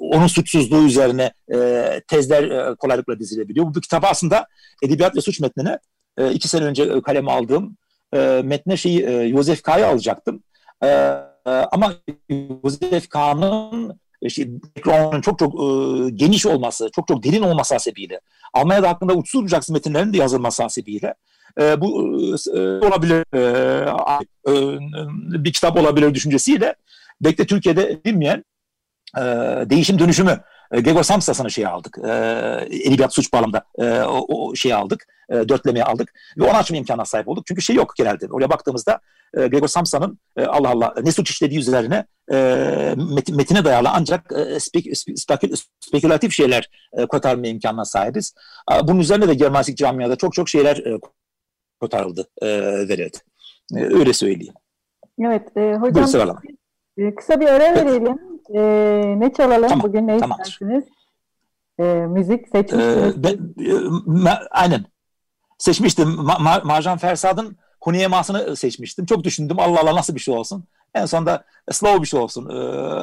onun 0.00 0.26
suçsuzluğu 0.26 0.84
üzerine 0.86 1.32
e, 1.54 2.00
tezler 2.08 2.42
e, 2.42 2.74
kolaylıkla 2.74 3.18
dizilebiliyor. 3.18 3.74
Bu 3.74 3.80
kitabı 3.80 4.06
aslında 4.06 4.46
edebiyat 4.82 5.16
ve 5.16 5.20
suç 5.20 5.40
metnine 5.40 5.78
iki 6.32 6.48
sene 6.48 6.64
önce 6.64 7.00
kaleme 7.00 7.30
aldığım 7.30 7.76
metne 8.42 8.76
şeyi 8.76 9.00
e, 9.02 9.56
K'yı 9.62 9.86
alacaktım. 9.86 10.42
Ama 11.72 11.94
Joseph 12.62 13.08
K'nın 13.08 14.00
işte, 14.22 14.48
çok 15.24 15.38
çok 15.38 15.54
e, 15.54 16.10
geniş 16.10 16.46
olması, 16.46 16.90
çok 16.94 17.08
çok 17.08 17.24
derin 17.24 17.42
olması 17.42 17.74
hasebiyle, 17.74 18.20
Almanya'da 18.54 18.88
hakkında 18.88 19.14
uçsuz 19.14 19.42
bucaksız 19.44 19.72
metinlerin 19.72 20.12
de 20.12 20.16
yazılması 20.16 20.62
hasebiyle 20.62 21.14
e, 21.60 21.80
bu 21.80 22.12
e, 22.54 22.60
olabilir 22.60 23.24
e, 23.34 23.40
e, 24.48 24.54
bir 25.44 25.52
kitap 25.52 25.76
olabilir 25.76 26.14
düşüncesiyle 26.14 26.74
belki 27.20 27.46
Türkiye'de 27.46 28.04
bilmeyen 28.04 28.44
e, 29.16 29.22
değişim 29.70 29.98
dönüşümü 29.98 30.40
e, 30.72 30.80
Gregor 30.80 31.02
Samsa'sını 31.02 31.50
şey 31.50 31.66
aldık. 31.66 31.98
E, 32.04 32.10
edebiyat 32.70 33.14
suç 33.14 33.32
bağlamda 33.32 33.64
e, 33.78 33.84
o, 34.00 34.26
o 34.28 34.54
şeyi 34.54 34.74
aldık. 34.74 35.06
E, 35.30 35.48
dörtlemeye 35.48 35.84
aldık. 35.84 36.12
Ve 36.38 36.44
onu 36.44 36.56
açma 36.56 36.76
imkanına 36.76 37.04
sahip 37.04 37.28
olduk. 37.28 37.46
Çünkü 37.46 37.62
şey 37.62 37.76
yok 37.76 37.92
genelde. 37.96 38.26
Oraya 38.30 38.50
baktığımızda 38.50 39.00
e, 39.34 39.46
Gregor 39.46 39.68
Samsa'nın 39.68 40.18
e, 40.36 40.44
Allah 40.44 40.70
Allah 40.70 40.94
ne 41.02 41.12
suç 41.12 41.30
işlediği 41.30 41.60
üzerine 41.60 42.06
e, 42.32 42.36
metin, 43.14 43.36
metine 43.36 43.64
dayalı 43.64 43.88
ancak 43.92 44.32
e, 44.32 44.60
spek, 44.60 44.86
spekül, 45.16 45.54
spekülatif 45.80 46.32
şeyler 46.32 46.68
e, 46.92 47.06
kotarma 47.06 47.46
imkanına 47.46 47.84
sahibiz. 47.84 48.34
Bunun 48.82 49.00
üzerine 49.00 49.28
de 49.28 49.34
Germanistik 49.34 49.78
camiada 49.78 50.16
çok 50.16 50.34
çok 50.34 50.48
şeyler 50.48 50.76
e, 50.76 50.98
kotarıldı, 51.84 52.28
e, 52.42 52.48
verildi. 52.88 53.18
E, 53.76 53.80
öyle 53.80 54.12
söyleyeyim. 54.12 54.54
Evet, 55.20 55.56
e, 55.56 55.74
hocam 55.74 56.38
e, 56.98 57.14
kısa 57.14 57.40
bir 57.40 57.46
ara 57.46 57.74
verelim. 57.74 58.18
E, 58.54 58.60
ne 59.20 59.32
çalalım 59.32 59.68
tamam, 59.68 59.88
bugün? 59.88 60.06
Ne 60.06 60.18
tamamdır. 60.18 60.44
istersiniz? 60.44 60.84
E, 61.78 61.84
müzik 61.84 62.48
seçmişsiniz. 62.48 63.16
Ee, 63.16 63.22
ben, 63.24 63.64
e, 64.26 64.30
aynen. 64.50 64.84
Seçmiştim. 65.58 66.08
Ma, 66.08 66.38
ma, 66.38 66.60
Marjan 66.64 66.98
Fersad'ın 66.98 67.56
Huneyemasını 67.80 68.56
seçmiştim. 68.56 69.06
Çok 69.06 69.24
düşündüm. 69.24 69.58
Allah 69.60 69.80
Allah 69.80 69.94
nasıl 69.94 70.14
bir 70.14 70.20
şey 70.20 70.34
olsun. 70.34 70.64
En 70.94 71.06
sonunda 71.06 71.44
slow 71.70 72.02
bir 72.02 72.06
şey 72.06 72.20
olsun. 72.20 72.50
E, 72.50 72.54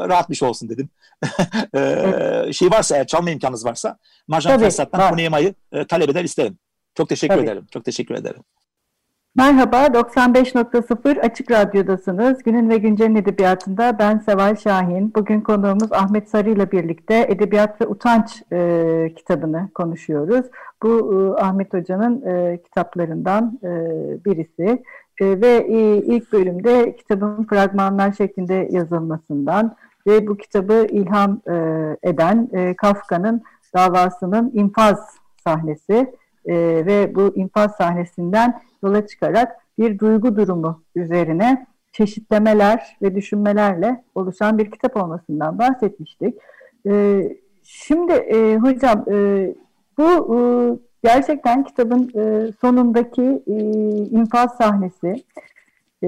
rahat 0.07 0.29
bir 0.29 0.35
şey 0.35 0.47
olsun 0.47 0.69
dedim. 0.69 0.89
e, 1.75 2.53
şey 2.53 2.71
varsa 2.71 2.95
eğer 2.95 3.07
çalma 3.07 3.31
imkanınız 3.31 3.65
varsa 3.65 3.97
Marjan 4.27 4.59
Fersad'dan 4.59 5.11
Huneyemayı 5.11 5.53
e, 5.71 5.87
talep 5.87 6.09
eder 6.09 6.23
isterim. 6.23 6.57
Çok 6.95 7.09
teşekkür 7.09 7.35
Tabii. 7.35 7.45
ederim. 7.45 7.67
Çok 7.71 7.85
teşekkür 7.85 8.15
ederim. 8.15 8.43
Merhaba, 9.35 9.85
95.0 9.85 11.21
Açık 11.21 11.51
Radyo'dasınız. 11.51 12.43
Günün 12.43 12.69
ve 12.69 12.77
Güncel'in 12.77 13.15
edebiyatında 13.15 13.99
ben 13.99 14.17
Seval 14.17 14.55
Şahin. 14.55 15.13
Bugün 15.15 15.41
konuğumuz 15.41 15.91
Ahmet 15.91 16.29
Sarı 16.29 16.49
ile 16.49 16.71
birlikte 16.71 17.25
Edebiyat 17.29 17.81
ve 17.81 17.87
Utanç 17.87 18.43
e, 18.51 19.13
kitabını 19.15 19.69
konuşuyoruz. 19.73 20.45
Bu 20.83 21.13
e, 21.13 21.41
Ahmet 21.41 21.73
Hoca'nın 21.73 22.25
e, 22.25 22.61
kitaplarından 22.63 23.59
e, 23.63 23.69
birisi. 24.25 24.83
E, 25.21 25.41
ve 25.41 25.65
e, 25.67 25.97
ilk 25.97 26.33
bölümde 26.33 26.95
kitabın 26.95 27.43
fragmanlar 27.43 28.11
şeklinde 28.11 28.67
yazılmasından 28.71 29.75
ve 30.07 30.27
bu 30.27 30.37
kitabı 30.37 30.87
ilham 30.89 31.41
e, 31.47 31.53
eden 32.03 32.49
e, 32.53 32.75
Kafka'nın 32.75 33.41
davasının 33.75 34.51
infaz 34.53 35.17
sahnesi 35.43 36.13
e, 36.45 36.55
ve 36.85 37.15
bu 37.15 37.35
infaz 37.35 37.71
sahnesinden 37.75 38.61
yola 38.83 39.07
çıkarak 39.07 39.51
bir 39.79 39.99
duygu 39.99 40.35
durumu 40.35 40.83
üzerine 40.95 41.65
çeşitlemeler 41.91 42.97
ve 43.01 43.15
düşünmelerle 43.15 44.03
oluşan 44.15 44.57
bir 44.57 44.71
kitap 44.71 44.97
olmasından 44.97 45.59
bahsetmiştik. 45.59 46.35
E, 46.87 47.23
şimdi 47.63 48.13
e, 48.13 48.57
hocam 48.57 49.05
e, 49.11 49.47
bu 49.97 50.35
e, 50.35 50.39
gerçekten 51.03 51.63
kitabın 51.63 52.11
e, 52.15 52.51
sonundaki 52.61 53.43
e, 53.47 53.53
infaz 54.11 54.55
sahnesi 54.55 55.23
e, 56.03 56.07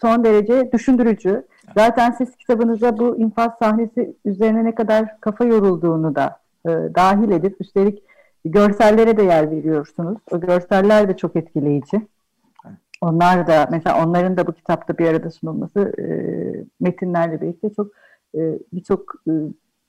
son 0.00 0.24
derece 0.24 0.72
düşündürücü. 0.72 1.44
Zaten 1.76 2.10
siz 2.10 2.36
kitabınıza 2.36 2.98
bu 2.98 3.16
infaz 3.16 3.52
sahnesi 3.58 4.14
üzerine 4.24 4.64
ne 4.64 4.74
kadar 4.74 5.20
kafa 5.20 5.44
yorulduğunu 5.44 6.14
da 6.14 6.40
e, 6.66 6.70
dahil 6.70 7.30
edip 7.30 7.60
üstelik 7.60 8.02
Görsellere 8.50 9.16
de 9.16 9.22
yer 9.22 9.50
veriyorsunuz. 9.50 10.18
O 10.30 10.40
görseller 10.40 11.08
de 11.08 11.16
çok 11.16 11.36
etkileyici. 11.36 12.06
Onlar 13.00 13.46
da 13.46 13.68
mesela 13.70 14.06
onların 14.06 14.36
da 14.36 14.46
bu 14.46 14.52
kitapta 14.52 14.98
bir 14.98 15.08
arada 15.08 15.30
sunulması 15.30 15.92
e, 15.98 16.04
metinlerle 16.80 17.40
birlikte 17.40 17.70
çok 17.76 17.86
e, 18.34 18.58
birçok 18.72 19.14
e, 19.28 19.32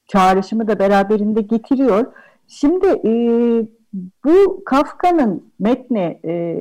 çağrışımı 0.08 0.68
da 0.68 0.80
beraberinde 0.80 1.42
getiriyor. 1.42 2.06
Şimdi 2.48 2.88
e, 2.88 3.12
bu 4.26 4.64
Kafka'nın 4.66 5.54
metni 5.60 6.20
e, 6.26 6.58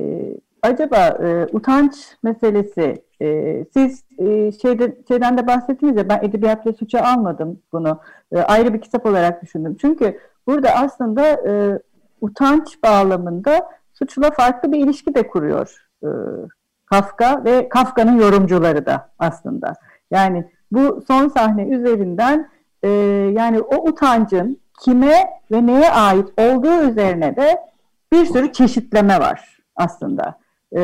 acaba 0.61 1.07
e, 1.07 1.47
utanç 1.51 1.93
meselesi 2.23 2.95
e, 3.21 3.65
siz 3.73 4.03
e, 4.17 4.51
şeyde, 4.51 4.97
şeyden 5.07 5.37
de 5.37 5.47
bahsettiniz 5.47 5.97
ya 5.97 6.09
ben 6.09 6.19
edebiyat 6.23 6.67
ve 6.67 6.73
suça 6.73 7.01
almadım 7.01 7.59
bunu 7.71 7.99
e, 8.31 8.39
ayrı 8.39 8.73
bir 8.73 8.81
kitap 8.81 9.05
olarak 9.05 9.43
düşündüm. 9.43 9.77
Çünkü 9.81 10.19
burada 10.47 10.69
aslında 10.69 11.27
e, 11.47 11.79
utanç 12.21 12.83
bağlamında 12.83 13.69
suçla 13.93 14.31
farklı 14.31 14.71
bir 14.71 14.79
ilişki 14.79 15.15
de 15.15 15.27
kuruyor 15.27 15.89
e, 16.03 16.07
Kafka 16.85 17.43
ve 17.45 17.69
Kafka'nın 17.69 18.19
yorumcuları 18.19 18.85
da 18.85 19.09
aslında. 19.19 19.73
Yani 20.11 20.45
bu 20.71 21.01
son 21.07 21.27
sahne 21.27 21.63
üzerinden 21.63 22.49
e, 22.83 22.89
yani 23.35 23.61
o 23.61 23.89
utancın 23.89 24.59
kime 24.79 25.29
ve 25.51 25.65
neye 25.65 25.91
ait 25.91 26.27
olduğu 26.39 26.81
üzerine 26.81 27.35
de 27.35 27.57
bir 28.11 28.25
sürü 28.25 28.53
çeşitleme 28.53 29.19
var 29.19 29.59
aslında. 29.75 30.39
E, 30.75 30.81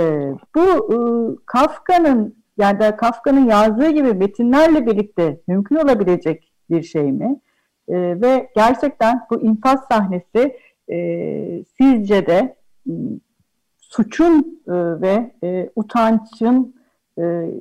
bu 0.56 0.62
e, 0.62 0.98
Kafka'nın 1.46 2.36
yani 2.58 2.80
da 2.80 2.96
Kafka'nın 2.96 3.46
yazdığı 3.46 3.90
gibi 3.90 4.14
metinlerle 4.14 4.86
birlikte 4.86 5.40
mümkün 5.48 5.76
olabilecek 5.76 6.52
bir 6.70 6.84
şey 6.84 7.12
mi? 7.12 7.40
E, 7.88 8.22
ve 8.22 8.52
gerçekten 8.56 9.26
bu 9.32 9.42
infaz 9.42 9.80
sahnesi 9.92 10.58
e, 10.90 11.64
sizce 11.78 12.28
de 12.28 12.56
suçun 13.80 14.62
e, 14.68 14.74
ve 15.02 15.36
e, 15.44 15.70
utançın 15.76 16.76
e, 17.20 17.52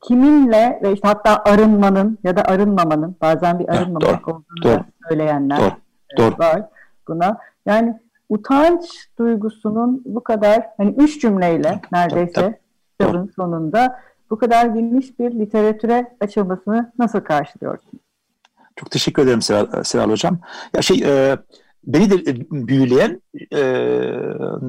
kiminle 0.00 0.80
ve 0.82 0.92
işte 0.92 1.08
hatta 1.08 1.42
arınmanın 1.44 2.18
ya 2.24 2.36
da 2.36 2.42
arınmamanın 2.42 3.16
bazen 3.20 3.58
bir 3.58 3.68
arınmamak 3.68 4.26
doğru, 4.26 4.34
olduğunu 4.34 4.62
doğru, 4.62 4.84
söyleyenler 5.08 5.58
doğru, 5.58 5.72
e, 6.14 6.16
doğru. 6.16 6.38
var 6.38 6.62
buna. 7.08 7.38
Yani 7.66 8.00
utanç 8.28 9.08
duygusunun 9.18 10.02
bu 10.04 10.24
kadar 10.24 10.66
hani 10.76 10.94
üç 10.98 11.20
cümleyle 11.20 11.80
neredeyse 11.92 12.60
kitabın 12.90 13.32
sonunda 13.36 14.00
bu 14.30 14.38
kadar 14.38 14.66
geniş 14.66 15.18
bir 15.18 15.30
literatüre 15.30 16.16
açılmasını 16.20 16.92
nasıl 16.98 17.20
karşılıyorsunuz? 17.20 18.04
Çok 18.76 18.90
teşekkür 18.90 19.22
ederim 19.22 19.42
Seval, 19.42 19.84
Seval 19.84 20.10
Hocam. 20.10 20.38
Ya 20.74 20.82
şey 20.82 21.02
e, 21.04 21.36
beni 21.84 22.10
de 22.10 22.30
e, 22.30 22.50
büyüleyen 22.50 23.22
e, 23.54 23.62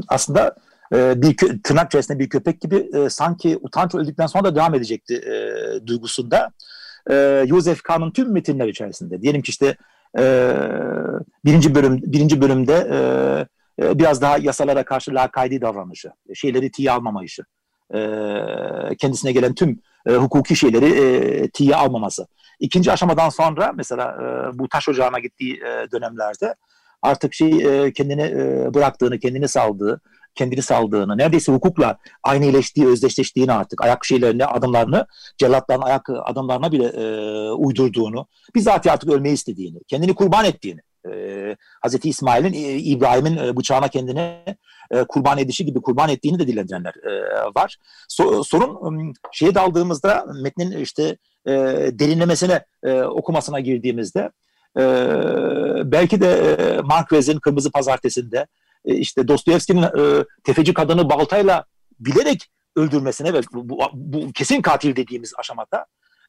aslında 0.07 0.55
e, 0.93 1.21
bir 1.21 1.37
tırnak 1.63 1.87
içerisinde 1.87 2.19
bir 2.19 2.29
köpek 2.29 2.61
gibi 2.61 2.89
e, 2.93 3.09
sanki 3.09 3.57
utanç 3.61 3.95
öldükten 3.95 4.27
sonra 4.27 4.43
da 4.43 4.55
devam 4.55 4.75
edecekti 4.75 5.15
e, 5.15 5.87
duygusunda. 5.87 6.51
E, 7.11 7.45
Joseph 7.49 7.81
Kahn'ın 7.81 8.11
tüm 8.11 8.31
metinler 8.31 8.67
içerisinde 8.67 9.21
diyelim 9.21 9.41
ki 9.41 9.49
işte 9.49 9.75
e, 10.19 10.53
birinci 11.45 11.75
bölüm 11.75 12.01
birinci 12.03 12.41
bölümde 12.41 12.73
e, 12.91 13.85
e, 13.85 13.99
biraz 13.99 14.21
daha 14.21 14.37
yasalara 14.37 14.85
karşı 14.85 15.13
lakaydi 15.13 15.61
davranışı, 15.61 16.11
şeyleri 16.33 16.71
tiye 16.71 16.91
almamayışı, 16.91 17.43
e, 17.93 17.99
kendisine 18.97 19.31
gelen 19.31 19.55
tüm 19.55 19.79
e, 20.05 20.13
hukuki 20.13 20.55
şeyleri 20.55 20.85
e, 20.85 21.49
tiye 21.49 21.75
almaması. 21.75 22.27
İkinci 22.59 22.91
aşamadan 22.91 23.29
sonra 23.29 23.71
mesela 23.75 24.17
e, 24.21 24.59
bu 24.59 24.69
taş 24.69 24.89
ocağına 24.89 25.19
gittiği 25.19 25.55
e, 25.55 25.91
dönemlerde 25.91 26.55
artık 27.01 27.33
şey 27.33 27.49
e, 27.49 27.93
kendini 27.93 28.21
e, 28.21 28.73
bıraktığını, 28.73 29.19
kendini 29.19 29.47
saldığı, 29.47 30.01
kendini 30.35 30.61
saldığını, 30.61 31.17
neredeyse 31.17 31.51
hukukla 31.51 31.97
aynıleştiği, 32.23 32.87
özdeşleştiğini 32.87 33.51
artık 33.51 33.81
ayak 33.81 34.05
şeylerini, 34.05 34.45
adımlarını, 34.45 35.05
cellatların 35.37 35.81
ayak 35.81 36.09
adımlarına 36.09 36.71
bile 36.71 36.85
e, 36.85 37.03
uydurduğunu, 37.51 38.27
bizzat 38.55 38.87
artık 38.87 39.09
ölmeyi 39.09 39.33
istediğini, 39.33 39.79
kendini 39.87 40.15
kurban 40.15 40.45
ettiğini, 40.45 40.81
e, 41.09 41.55
Hazreti 41.81 42.09
İsmail'in 42.09 42.53
e, 42.53 42.73
İbrahim'in 42.73 43.37
e, 43.37 43.57
bıçağına 43.57 43.87
kendini 43.87 44.43
e, 44.91 45.03
kurban 45.03 45.37
edişi 45.37 45.65
gibi 45.65 45.81
kurban 45.81 46.09
ettiğini 46.09 46.39
de 46.39 46.47
dilendirenler 46.47 46.93
e, 46.93 47.11
var. 47.55 47.77
So, 48.07 48.43
sorun 48.43 49.13
şeye 49.31 49.55
daldığımızda 49.55 50.25
metnin 50.43 50.71
işte 50.71 51.17
e, 51.47 51.51
derinlemesine 51.91 52.65
e, 52.83 53.01
okumasına 53.01 53.59
girdiğimizde 53.59 54.31
e, 54.77 54.83
belki 55.91 56.21
de 56.21 56.31
e, 56.33 56.81
Marquez'in 56.81 57.39
Kırmızı 57.39 57.71
Pazartesi'nde 57.71 58.47
e, 58.85 58.95
işte 58.95 59.27
Dostoyevski'nin 59.27 59.83
e, 59.83 60.25
tefeci 60.43 60.73
kadını 60.73 61.09
baltayla 61.09 61.65
bilerek 61.99 62.49
öldürmesine 62.75 63.33
ve 63.33 63.41
bu, 63.53 63.69
bu, 63.69 63.79
bu 63.93 64.31
kesin 64.31 64.61
katil 64.61 64.95
dediğimiz 64.95 65.33
aşamada 65.39 65.85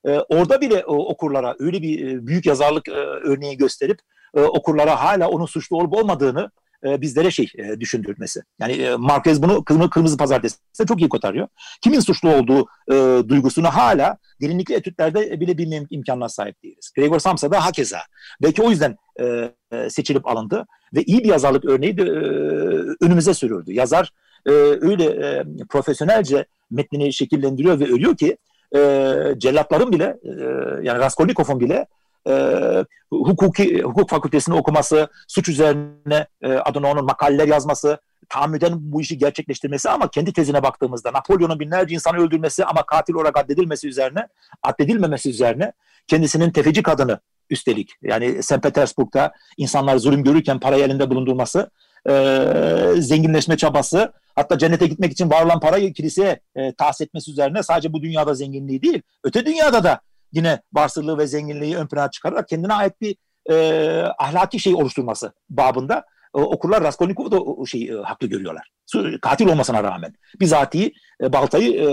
e, 0.06 0.10
orada 0.18 0.60
bile 0.60 0.78
e, 0.78 0.84
okurlara 0.84 1.56
öyle 1.58 1.82
bir 1.82 2.08
e, 2.08 2.26
büyük 2.26 2.46
yazarlık 2.46 2.88
e, 2.88 2.92
örneği 2.92 3.56
gösterip 3.56 3.98
e, 4.34 4.40
okurlara 4.40 5.00
hala 5.00 5.28
onun 5.28 5.46
suçlu 5.46 5.76
olup 5.76 5.92
olmadığını 5.92 6.50
e, 6.84 7.00
bizlere 7.00 7.30
şey 7.30 7.52
e, 7.58 7.80
düşündürmesi. 7.80 8.42
Yani 8.60 8.72
e, 8.72 8.96
Marquez 8.96 9.42
bunu 9.42 9.64
kırmızı, 9.64 9.90
kırmızı 9.90 10.16
pazartesinde 10.16 10.86
çok 10.88 11.00
iyi 11.00 11.08
kotarıyor. 11.08 11.48
Kimin 11.82 12.00
suçlu 12.00 12.34
olduğu 12.34 12.66
e, 12.92 13.28
duygusunu 13.28 13.68
hala 13.68 14.16
derinlikli 14.40 14.74
etütlerde 14.74 15.40
bile 15.40 15.58
bilme 15.58 15.86
imkanına 15.90 16.28
sahip 16.28 16.62
değiliz. 16.62 16.90
Gregor 16.96 17.18
Samsa 17.18 17.50
da 17.50 17.64
hakeza. 17.64 17.98
Belki 18.42 18.62
o 18.62 18.70
yüzden 18.70 18.96
e, 19.20 19.50
e, 19.72 19.90
seçilip 19.90 20.26
alındı 20.26 20.66
ve 20.94 21.02
iyi 21.02 21.18
bir 21.18 21.28
yazarlık 21.28 21.64
örneği 21.64 21.98
de 21.98 22.02
e, 22.02 22.06
önümüze 23.04 23.34
sürüldü. 23.34 23.72
Yazar 23.72 24.12
e, 24.46 24.50
öyle 24.80 25.04
e, 25.04 25.44
profesyonelce 25.68 26.46
metnini 26.70 27.12
şekillendiriyor 27.12 27.80
ve 27.80 27.84
ölüyor 27.84 28.16
ki 28.16 28.36
e, 28.74 28.78
cellatların 29.38 29.92
bile 29.92 30.18
e, 30.24 30.32
yani 30.82 30.98
Raskolnikov'un 30.98 31.60
bile 31.60 31.86
e, 32.28 32.34
hukuki 33.10 33.82
hukuk 33.82 34.10
fakültesini 34.10 34.54
okuması, 34.54 35.08
suç 35.28 35.48
üzerine 35.48 36.26
e, 36.42 36.52
adına 36.52 36.90
onun 36.90 37.04
makaleler 37.04 37.48
yazması, 37.48 37.98
tahammüden 38.28 38.72
bu 38.78 39.00
işi 39.00 39.18
gerçekleştirmesi 39.18 39.90
ama 39.90 40.08
kendi 40.08 40.32
tezine 40.32 40.62
baktığımızda 40.62 41.12
Napolyon'un 41.12 41.60
binlerce 41.60 41.94
insanı 41.94 42.18
öldürmesi 42.18 42.64
ama 42.64 42.86
katil 42.86 43.14
olarak 43.14 43.38
addedilmesi 43.38 43.88
üzerine, 43.88 44.28
addedilmemesi 44.62 45.30
üzerine 45.30 45.72
kendisinin 46.06 46.50
tefeci 46.50 46.82
kadını 46.82 47.20
üstelik 47.50 47.92
yani 48.02 48.42
St. 48.42 48.62
Petersburg'da 48.62 49.32
insanlar 49.56 49.96
zulüm 49.96 50.24
görürken 50.24 50.60
parayı 50.60 50.84
elinde 50.84 51.10
bulundurması, 51.10 51.70
e, 52.08 52.12
zenginleşme 52.98 53.56
çabası, 53.56 54.12
hatta 54.34 54.58
cennete 54.58 54.86
gitmek 54.86 55.12
için 55.12 55.30
var 55.30 55.44
olan 55.44 55.60
parayı 55.60 55.92
kiliseye 55.92 56.40
e, 56.56 56.72
tahsis 56.72 57.00
etmesi 57.00 57.30
üzerine 57.30 57.62
sadece 57.62 57.92
bu 57.92 58.02
dünyada 58.02 58.34
zenginliği 58.34 58.82
değil, 58.82 59.02
öte 59.24 59.46
dünyada 59.46 59.84
da 59.84 60.00
yine 60.32 60.62
varsılığı 60.72 61.18
ve 61.18 61.26
zenginliği 61.26 61.76
ön 61.76 61.86
plana 61.86 62.10
çıkararak 62.10 62.48
kendine 62.48 62.74
ait 62.74 63.00
bir 63.00 63.16
e, 63.50 63.56
ahlaki 64.18 64.60
şey 64.60 64.74
oluşturması 64.74 65.32
babında 65.50 66.04
e, 66.36 66.38
okurlar 66.40 66.82
Raskolnikov'u 66.82 67.32
da 67.32 67.40
o 67.40 67.66
şeyi 67.66 67.92
e, 67.92 67.94
haklı 67.94 68.26
görüyorlar. 68.26 68.70
Katil 69.22 69.48
olmasına 69.48 69.84
rağmen. 69.84 70.14
Bizatihi 70.40 70.92
e, 71.22 71.32
baltayı 71.32 71.74
e, 71.74 71.86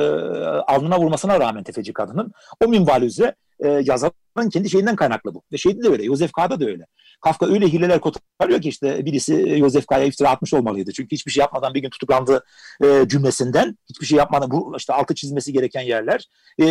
alnına 0.67 1.00
vurmasına 1.00 1.39
rağmen 1.39 1.63
tefeci 1.63 1.93
kadının 1.93 2.31
o 2.65 2.67
minval 2.67 3.01
üzere 3.01 3.36
e, 3.60 3.67
yazarın 3.67 4.50
kendi 4.53 4.69
şeyinden 4.69 4.96
kaynaklı 4.96 5.34
bu. 5.34 5.43
Ve 5.51 5.58
şeyde 5.58 5.84
de 5.84 5.89
öyle. 5.89 6.03
Yosef 6.03 6.31
K'da 6.31 6.60
da 6.60 6.65
öyle. 6.65 6.86
Kafka 7.22 7.48
öyle 7.48 7.68
hileler 7.68 8.00
kotarıyor 8.00 8.62
ki 8.62 8.70
işte 8.70 9.06
birisi 9.06 9.58
Josef 9.58 9.88
Kaya 9.88 10.06
iftira 10.06 10.30
atmış 10.30 10.54
olmalıydı. 10.54 10.92
Çünkü 10.92 11.16
hiçbir 11.16 11.32
şey 11.32 11.42
yapmadan 11.42 11.74
bir 11.74 11.82
gün 11.82 11.90
tutuklandı 11.90 12.44
e, 12.84 13.08
cümlesinden 13.08 13.78
hiçbir 13.90 14.06
şey 14.06 14.18
yapmadan 14.18 14.52
bu 14.52 14.76
işte 14.78 14.94
altı 14.94 15.16
çizmesi 15.16 15.54
gereken 15.54 15.82
yerler 15.82 16.30
e, 16.62 16.66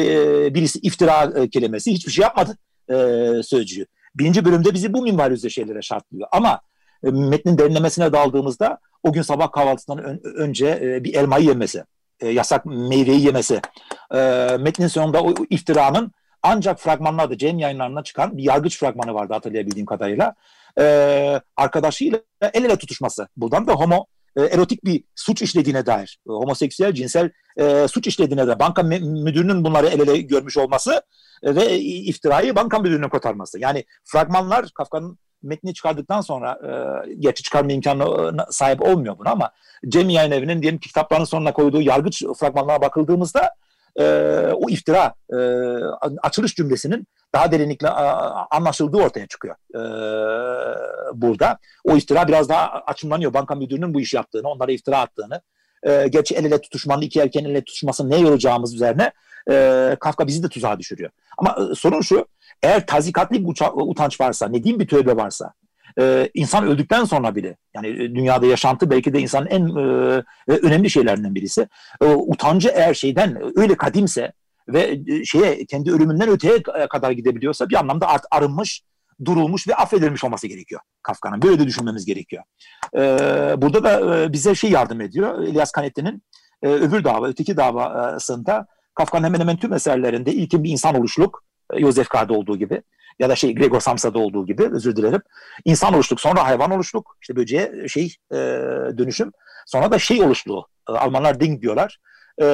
birisi 0.55 0.79
iftira 0.79 1.33
e, 1.37 1.49
kelimesi 1.49 1.93
hiçbir 1.93 2.13
şey 2.13 2.23
yapmadı 2.23 2.59
e, 2.91 2.95
sözcüğü. 3.43 3.87
Birinci 4.15 4.45
bölümde 4.45 4.75
bizi 4.75 4.93
bu 4.93 5.03
minval 5.03 5.33
üzere 5.33 5.51
şeylere 5.51 5.83
şartlıyor. 5.83 6.29
Ama 6.33 6.61
e, 7.05 7.11
metnin 7.11 7.59
derinlemesine 7.59 8.13
daldığımızda 8.13 8.79
o 9.03 9.13
gün 9.13 9.23
sabah 9.23 9.53
kahvaltısından 9.53 10.05
ön, 10.05 10.21
önce 10.37 10.81
e, 10.83 11.05
bir 11.05 11.15
elmayı 11.15 11.45
yemesi, 11.45 11.85
e, 12.21 12.29
yasak 12.29 12.67
meyveyi 12.67 13.25
yemesi, 13.27 13.61
e, 14.15 14.19
metnin 14.61 14.87
sonunda 14.87 15.23
o, 15.23 15.31
o 15.31 15.47
iftiranın 15.51 16.13
ancak 16.43 16.81
fragmanlarda 16.81 17.39
Cem 17.39 17.59
yayınlarına 17.59 18.03
çıkan 18.03 18.37
bir 18.37 18.43
yargıç 18.43 18.79
fragmanı 18.79 19.15
vardı 19.15 19.33
hatırlayabildiğim 19.33 19.87
kadarıyla. 19.87 20.35
E, 20.81 21.41
arkadaşıyla 21.57 22.21
el 22.43 22.65
ele 22.65 22.77
tutuşması. 22.77 23.29
Buradan 23.37 23.67
da 23.67 23.73
homo 23.73 24.07
e, 24.37 24.43
erotik 24.43 24.85
bir 24.85 25.05
suç 25.15 25.43
işlediğine 25.43 25.87
dair, 25.87 26.19
e, 26.29 26.31
homoseksüel 26.31 26.93
cinsel 26.93 27.31
e, 27.57 27.89
suç 27.89 28.07
işlediğine 28.07 28.47
dair, 28.47 28.59
banka 28.59 28.83
müdürünün 28.83 29.65
bunları 29.65 29.87
el 29.87 30.01
ele 30.01 30.21
görmüş 30.21 30.57
olması 30.57 31.03
e, 31.43 31.55
ve 31.55 31.79
iftirayı 31.81 32.57
banka 32.57 32.79
müdürünün 32.79 33.09
kotarması. 33.09 33.59
Yani 33.59 33.85
fragmanlar 34.05 34.69
Kafka'nın 34.75 35.19
metni 35.43 35.75
çıkardıktan 35.75 36.21
sonra 36.21 36.59
e, 36.63 37.15
gerçi 37.19 37.43
çıkarma 37.43 37.73
imkanı 37.73 38.47
sahip 38.51 38.83
olmuyor 38.83 39.19
buna 39.19 39.31
ama 39.31 39.51
Cem 39.89 40.09
Yayın 40.09 40.31
Evi'nin 40.31 40.63
diyelim 40.63 40.79
kitapların 40.79 41.25
sonuna 41.25 41.53
koyduğu 41.53 41.81
yargıç 41.81 42.23
fragmanlara 42.39 42.81
bakıldığımızda 42.81 43.51
e, 43.97 44.05
o 44.55 44.71
iftira 44.71 45.15
e, 45.33 45.37
açılış 46.23 46.55
cümlesinin 46.55 47.07
daha 47.35 47.53
derinlikle 47.53 47.89
anlaşıldığı 48.51 48.97
ortaya 48.97 49.27
çıkıyor 49.27 49.55
e, 49.75 49.81
burada. 51.15 51.59
O 51.85 51.97
iftira 51.97 52.29
biraz 52.29 52.49
daha 52.49 52.67
açımlanıyor. 52.67 53.35
Banka 53.35 53.55
müdürünün 53.55 53.95
bu 53.95 54.01
işi 54.01 54.17
yaptığını, 54.17 54.49
onlara 54.49 54.73
iftira 54.73 54.99
attığını, 54.99 55.41
e, 55.83 56.09
gerçi 56.09 56.35
el 56.35 56.45
ele 56.45 56.61
tutuşmanın, 56.61 57.03
iki 57.03 57.21
erken 57.21 57.45
el 57.45 57.51
ele 57.51 57.65
tutuşmasını 57.65 58.11
ne 58.11 58.19
yoracağımız 58.19 58.75
üzerine 58.75 59.13
e, 59.51 59.97
Kafka 60.01 60.27
bizi 60.27 60.43
de 60.43 60.49
tuzağa 60.49 60.79
düşürüyor. 60.79 61.11
Ama 61.39 61.57
e, 61.71 61.75
sorun 61.75 62.01
şu, 62.01 62.27
eğer 62.63 62.87
tazikatlı 62.87 63.37
bir 63.37 63.55
utanç 63.75 64.21
varsa, 64.21 64.49
ne 64.49 64.65
diyeyim 64.65 64.81
bir 64.81 64.89
tövbe 64.89 65.17
varsa, 65.17 65.53
e, 66.01 66.31
insan 66.35 66.67
öldükten 66.67 67.05
sonra 67.05 67.35
bile 67.35 67.57
yani 67.75 67.89
e, 67.89 68.15
dünyada 68.15 68.47
yaşantı 68.47 68.91
belki 68.91 69.13
de 69.13 69.21
insanın 69.21 69.47
en 69.47 69.67
e, 69.67 70.23
e, 70.49 70.53
önemli 70.53 70.91
şeylerinden 70.91 71.35
birisi. 71.35 71.69
E, 72.03 72.07
utancı 72.07 72.69
eğer 72.69 72.95
şeyden 72.95 73.39
öyle 73.57 73.77
kadimse 73.77 74.33
ve 74.69 75.01
e, 75.07 75.25
şeye 75.25 75.65
kendi 75.65 75.93
ölümünden 75.93 76.29
öteye 76.29 76.63
kadar 76.91 77.11
gidebiliyorsa 77.11 77.69
bir 77.69 77.75
anlamda 77.75 78.09
art 78.09 78.25
arınmış, 78.31 78.83
durulmuş 79.25 79.69
ve 79.69 79.75
affedilmiş 79.75 80.25
olması 80.25 80.47
gerekiyor 80.47 80.81
Kafka'nın. 81.03 81.43
Böyle 81.43 81.59
de 81.59 81.67
düşünmemiz 81.67 82.07
gerekiyor. 82.07 82.43
E, 82.97 83.01
burada 83.63 83.85
da 83.85 84.21
e, 84.23 84.33
bize 84.33 84.55
şey 84.55 84.71
yardım 84.71 85.01
ediyor. 85.01 85.43
İlyas 85.43 85.71
Kanetti'nin 85.71 86.23
e, 86.63 86.69
öbür 86.69 87.05
dava, 87.05 87.29
öteki 87.29 87.57
davasında 87.57 88.67
Kafka'nın 88.95 89.25
hemen 89.25 89.41
hemen 89.41 89.57
tüm 89.57 89.73
eserlerinde 89.73 90.33
ilkin 90.33 90.65
bir 90.65 90.71
insan 90.71 90.95
oluşluk, 90.95 91.45
Joseph 91.77 92.09
K'da 92.09 92.35
olduğu 92.35 92.57
gibi 92.59 92.83
ya 93.19 93.29
da 93.29 93.37
şey 93.37 93.55
Gregor 93.55 93.81
Samsa'da 93.81 94.19
olduğu 94.19 94.47
gibi 94.47 94.69
özür 94.73 94.97
dilerim. 94.97 95.23
İnsan 95.65 95.95
oluştuk, 95.95 96.21
sonra 96.21 96.45
hayvan 96.45 96.71
oluştuk. 96.71 97.17
İşte 97.21 97.37
böceğe 97.37 97.89
şey 97.89 98.15
e, 98.33 98.37
dönüşüm. 98.99 99.33
Sonra 99.67 99.91
da 99.91 99.99
şey 99.99 100.23
oluştuğu. 100.23 100.67
E, 100.89 100.93
Almanlar 100.93 101.41
ding 101.41 101.63
diyorlar. 101.63 101.99
E, 102.43 102.47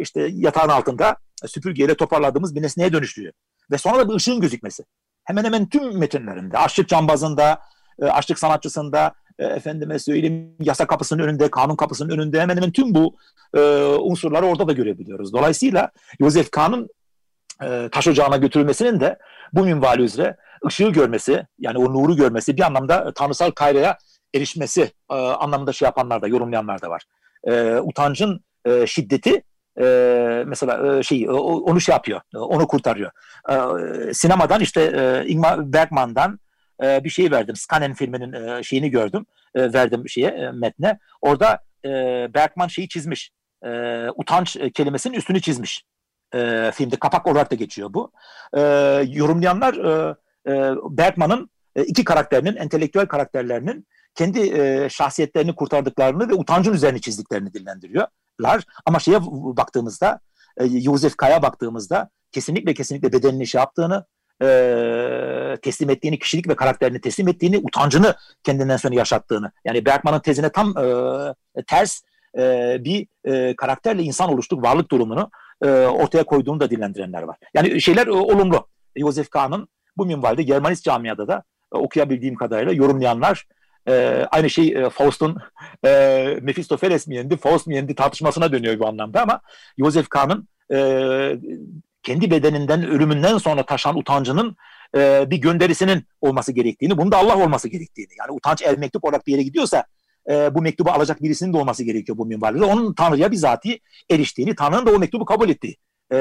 işte 0.00 0.28
yatağın 0.32 0.68
altında 0.68 1.16
süpürgeyle 1.46 1.94
toparladığımız 1.94 2.54
bir 2.54 2.62
nesneye 2.62 2.92
dönüştüğü. 2.92 3.32
Ve 3.70 3.78
sonra 3.78 3.98
da 3.98 4.08
bir 4.08 4.14
ışığın 4.14 4.40
gözükmesi. 4.40 4.84
Hemen 5.24 5.44
hemen 5.44 5.68
tüm 5.68 5.98
metinlerinde, 5.98 6.58
açlık 6.58 6.88
cambazında, 6.88 7.60
e, 8.02 8.04
açlık 8.04 8.38
sanatçısında, 8.38 9.14
e, 9.38 9.44
efendime 9.44 9.98
söyleyeyim 9.98 10.56
yasa 10.60 10.86
kapısının 10.86 11.22
önünde, 11.22 11.50
kanun 11.50 11.76
kapısının 11.76 12.10
önünde 12.10 12.40
hemen 12.40 12.56
hemen 12.56 12.72
tüm 12.72 12.94
bu 12.94 13.16
e, 13.56 13.60
unsurları 13.84 14.46
orada 14.46 14.68
da 14.68 14.72
görebiliyoruz. 14.72 15.32
Dolayısıyla 15.32 15.90
Joseph 16.20 16.50
Kahn'ın 16.50 16.88
e, 17.64 17.88
taş 17.92 18.08
ocağına 18.08 18.36
götürülmesinin 18.36 19.00
de 19.00 19.18
bu 19.52 19.64
minvali 19.64 20.02
üzere 20.02 20.36
ışığı 20.66 20.88
görmesi, 20.88 21.46
yani 21.58 21.78
o 21.78 21.92
nuru 21.92 22.16
görmesi 22.16 22.56
bir 22.56 22.62
anlamda 22.62 23.12
tanrısal 23.14 23.50
kayraya 23.50 23.98
erişmesi 24.34 24.92
e, 25.10 25.14
anlamında 25.14 25.72
şey 25.72 25.86
yapanlar 25.86 26.22
da, 26.22 26.28
yorumlayanlar 26.28 26.82
da 26.82 26.90
var. 26.90 27.02
E, 27.44 27.76
utancın 27.76 28.44
şiddeti 28.86 29.42
mesela 30.46 31.02
şey 31.02 31.30
onu 31.30 31.80
şey 31.80 31.92
yapıyor, 31.92 32.20
onu 32.34 32.66
kurtarıyor. 32.66 33.10
Sinemadan 34.12 34.60
işte 34.60 35.24
Ingmar 35.26 35.72
Bergman'dan 35.72 36.38
bir 36.82 37.10
şey 37.10 37.30
verdim. 37.30 37.56
Scanen 37.56 37.94
filminin 37.94 38.62
şeyini 38.62 38.90
gördüm. 38.90 39.26
Verdim 39.56 40.08
şeye 40.08 40.50
metne. 40.52 40.98
Orada 41.20 41.58
Bergman 42.34 42.68
şeyi 42.68 42.88
çizmiş. 42.88 43.30
E, 43.64 43.68
utanç 44.16 44.56
kelimesinin 44.74 45.14
üstünü 45.14 45.40
çizmiş. 45.40 45.84
E, 46.34 46.70
filmde 46.74 46.96
kapak 46.96 47.26
olarak 47.26 47.50
da 47.50 47.54
geçiyor 47.54 47.94
bu. 47.94 48.12
E, 48.56 48.60
yorumlayanlar 49.08 49.74
e, 49.74 50.14
e, 50.46 50.74
Bergman'ın 50.90 51.50
e, 51.76 51.82
iki 51.82 52.04
karakterinin, 52.04 52.56
entelektüel 52.56 53.06
karakterlerinin 53.06 53.86
kendi 54.14 54.58
e, 54.58 54.88
şahsiyetlerini 54.88 55.54
kurtardıklarını 55.54 56.28
ve 56.28 56.34
utancın 56.34 56.72
üzerine 56.72 56.98
çizdiklerini 56.98 57.54
dillendiriyorlar. 57.54 58.64
Ama 58.86 58.98
şeye 58.98 59.20
baktığımızda, 59.56 60.20
e, 60.56 60.80
Josef 60.80 61.16
Kaya 61.16 61.42
baktığımızda 61.42 62.10
kesinlikle 62.32 62.74
kesinlikle 62.74 63.12
bedenini 63.12 63.46
şey 63.46 63.58
yaptığını, 63.58 64.04
e, 64.42 65.56
teslim 65.62 65.90
ettiğini, 65.90 66.18
kişilik 66.18 66.48
ve 66.48 66.56
karakterini 66.56 67.00
teslim 67.00 67.28
ettiğini, 67.28 67.58
utancını 67.58 68.14
kendinden 68.44 68.76
sonra 68.76 68.94
yaşattığını. 68.94 69.52
Yani 69.64 69.84
Bergman'ın 69.84 70.20
tezine 70.20 70.52
tam 70.52 70.78
e, 70.78 71.62
ters 71.66 72.00
e, 72.38 72.76
bir 72.84 73.06
e, 73.24 73.56
karakterle 73.56 74.02
insan 74.02 74.32
oluştuk, 74.32 74.62
varlık 74.62 74.90
durumunu 74.90 75.30
e, 75.62 75.68
ortaya 75.70 76.24
koyduğunu 76.24 76.60
da 76.60 76.70
dillendirenler 76.70 77.22
var. 77.22 77.36
Yani 77.54 77.80
şeyler 77.80 78.06
e, 78.06 78.12
olumlu. 78.12 78.66
Josef 78.96 79.30
Kahn'ın 79.30 79.68
bu 79.96 80.06
minvalde 80.06 80.42
Germanist 80.42 80.84
camiada 80.84 81.28
da 81.28 81.42
e, 81.74 81.78
okuyabildiğim 81.78 82.34
kadarıyla 82.34 82.72
yorumlayanlar 82.72 83.46
e, 83.88 84.26
aynı 84.30 84.50
şey 84.50 84.68
e, 84.68 84.90
Faust'un 84.90 85.36
e, 85.84 86.38
Mephistopheles 86.42 87.06
mi 87.06 87.14
yendi, 87.14 87.36
Faust 87.36 87.66
mu 87.66 87.74
yendi 87.74 87.94
tartışmasına 87.94 88.52
dönüyor 88.52 88.78
bu 88.78 88.88
anlamda 88.88 89.22
ama 89.22 89.40
Josef 89.78 90.08
Kahn'ın 90.08 90.48
e, 90.74 91.38
kendi 92.02 92.30
bedeninden, 92.30 92.86
ölümünden 92.86 93.38
sonra 93.38 93.66
taşan 93.66 93.98
utancının 93.98 94.56
e, 94.96 95.30
bir 95.30 95.36
gönderisinin 95.36 96.06
olması 96.20 96.52
gerektiğini, 96.52 96.98
bunun 96.98 97.12
da 97.12 97.16
Allah 97.16 97.44
olması 97.44 97.68
gerektiğini. 97.68 98.12
Yani 98.18 98.32
utanç 98.32 98.62
el 98.62 98.78
mektup 98.78 99.04
olarak 99.04 99.26
bir 99.26 99.32
yere 99.32 99.42
gidiyorsa 99.42 99.84
e, 100.30 100.54
bu 100.54 100.62
mektubu 100.62 100.90
alacak 100.90 101.22
birisinin 101.22 101.52
de 101.52 101.58
olması 101.58 101.84
gerekiyor 101.84 102.18
bu 102.18 102.26
minvalde. 102.26 102.64
Onun 102.64 102.94
Tanrı'ya 102.94 103.30
bizatihi 103.30 103.80
eriştiğini, 104.10 104.54
Tanrı'nın 104.54 104.86
da 104.86 104.90
o 104.90 104.98
mektubu 104.98 105.24
kabul 105.24 105.48
ettiği 105.48 105.76
e, 106.12 106.16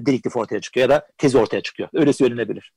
dediktif 0.00 0.36
ortaya 0.36 0.60
çıkıyor 0.60 0.88
ya 0.88 0.96
da 0.96 1.06
tezi 1.18 1.38
ortaya 1.38 1.62
çıkıyor. 1.62 1.88
Öyle 1.94 2.12
söylenebilir. 2.12 2.72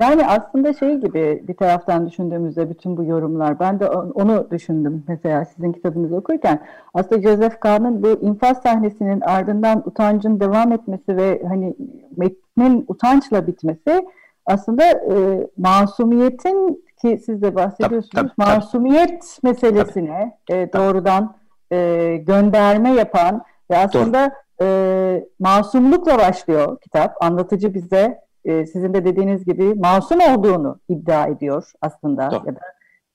Yani 0.00 0.26
aslında 0.26 0.72
şey 0.72 0.96
gibi 0.96 1.44
bir 1.48 1.56
taraftan 1.56 2.06
düşündüğümüzde 2.06 2.70
bütün 2.70 2.96
bu 2.96 3.04
yorumlar, 3.04 3.60
ben 3.60 3.80
de 3.80 3.88
onu 3.90 4.50
düşündüm 4.50 5.04
mesela 5.08 5.44
sizin 5.44 5.72
kitabınızı 5.72 6.16
okurken. 6.16 6.66
Aslında 6.94 7.22
Joseph 7.22 7.60
Kahn'ın 7.60 8.02
bu 8.02 8.08
infaz 8.08 8.62
sahnesinin 8.62 9.20
ardından 9.20 9.82
utancın 9.88 10.40
devam 10.40 10.72
etmesi 10.72 11.16
ve 11.16 11.42
hani 11.48 11.74
metnin 12.16 12.84
utançla 12.88 13.46
bitmesi 13.46 14.06
aslında 14.46 14.84
e, 14.84 15.46
masumiyetin 15.56 16.83
ki 17.04 17.18
siz 17.26 17.42
de 17.42 17.54
bahsediyorsunuz 17.54 18.10
tabii, 18.14 18.30
tabii, 18.38 18.56
masumiyet 18.56 19.08
tabii. 19.08 19.52
meselesine 19.52 20.38
e, 20.50 20.72
doğrudan 20.72 21.36
e, 21.72 22.16
gönderme 22.26 22.90
yapan 22.90 23.42
ve 23.70 23.78
aslında 23.78 24.32
e, 24.62 25.24
masumlukla 25.38 26.18
başlıyor 26.18 26.80
kitap. 26.80 27.16
Anlatıcı 27.20 27.74
bize 27.74 28.18
e, 28.44 28.66
sizin 28.66 28.94
de 28.94 29.04
dediğiniz 29.04 29.44
gibi 29.44 29.74
masum 29.74 30.20
olduğunu 30.20 30.78
iddia 30.88 31.26
ediyor 31.26 31.72
aslında 31.80 32.30
Doğru. 32.30 32.42
ya 32.46 32.54
da 32.54 32.60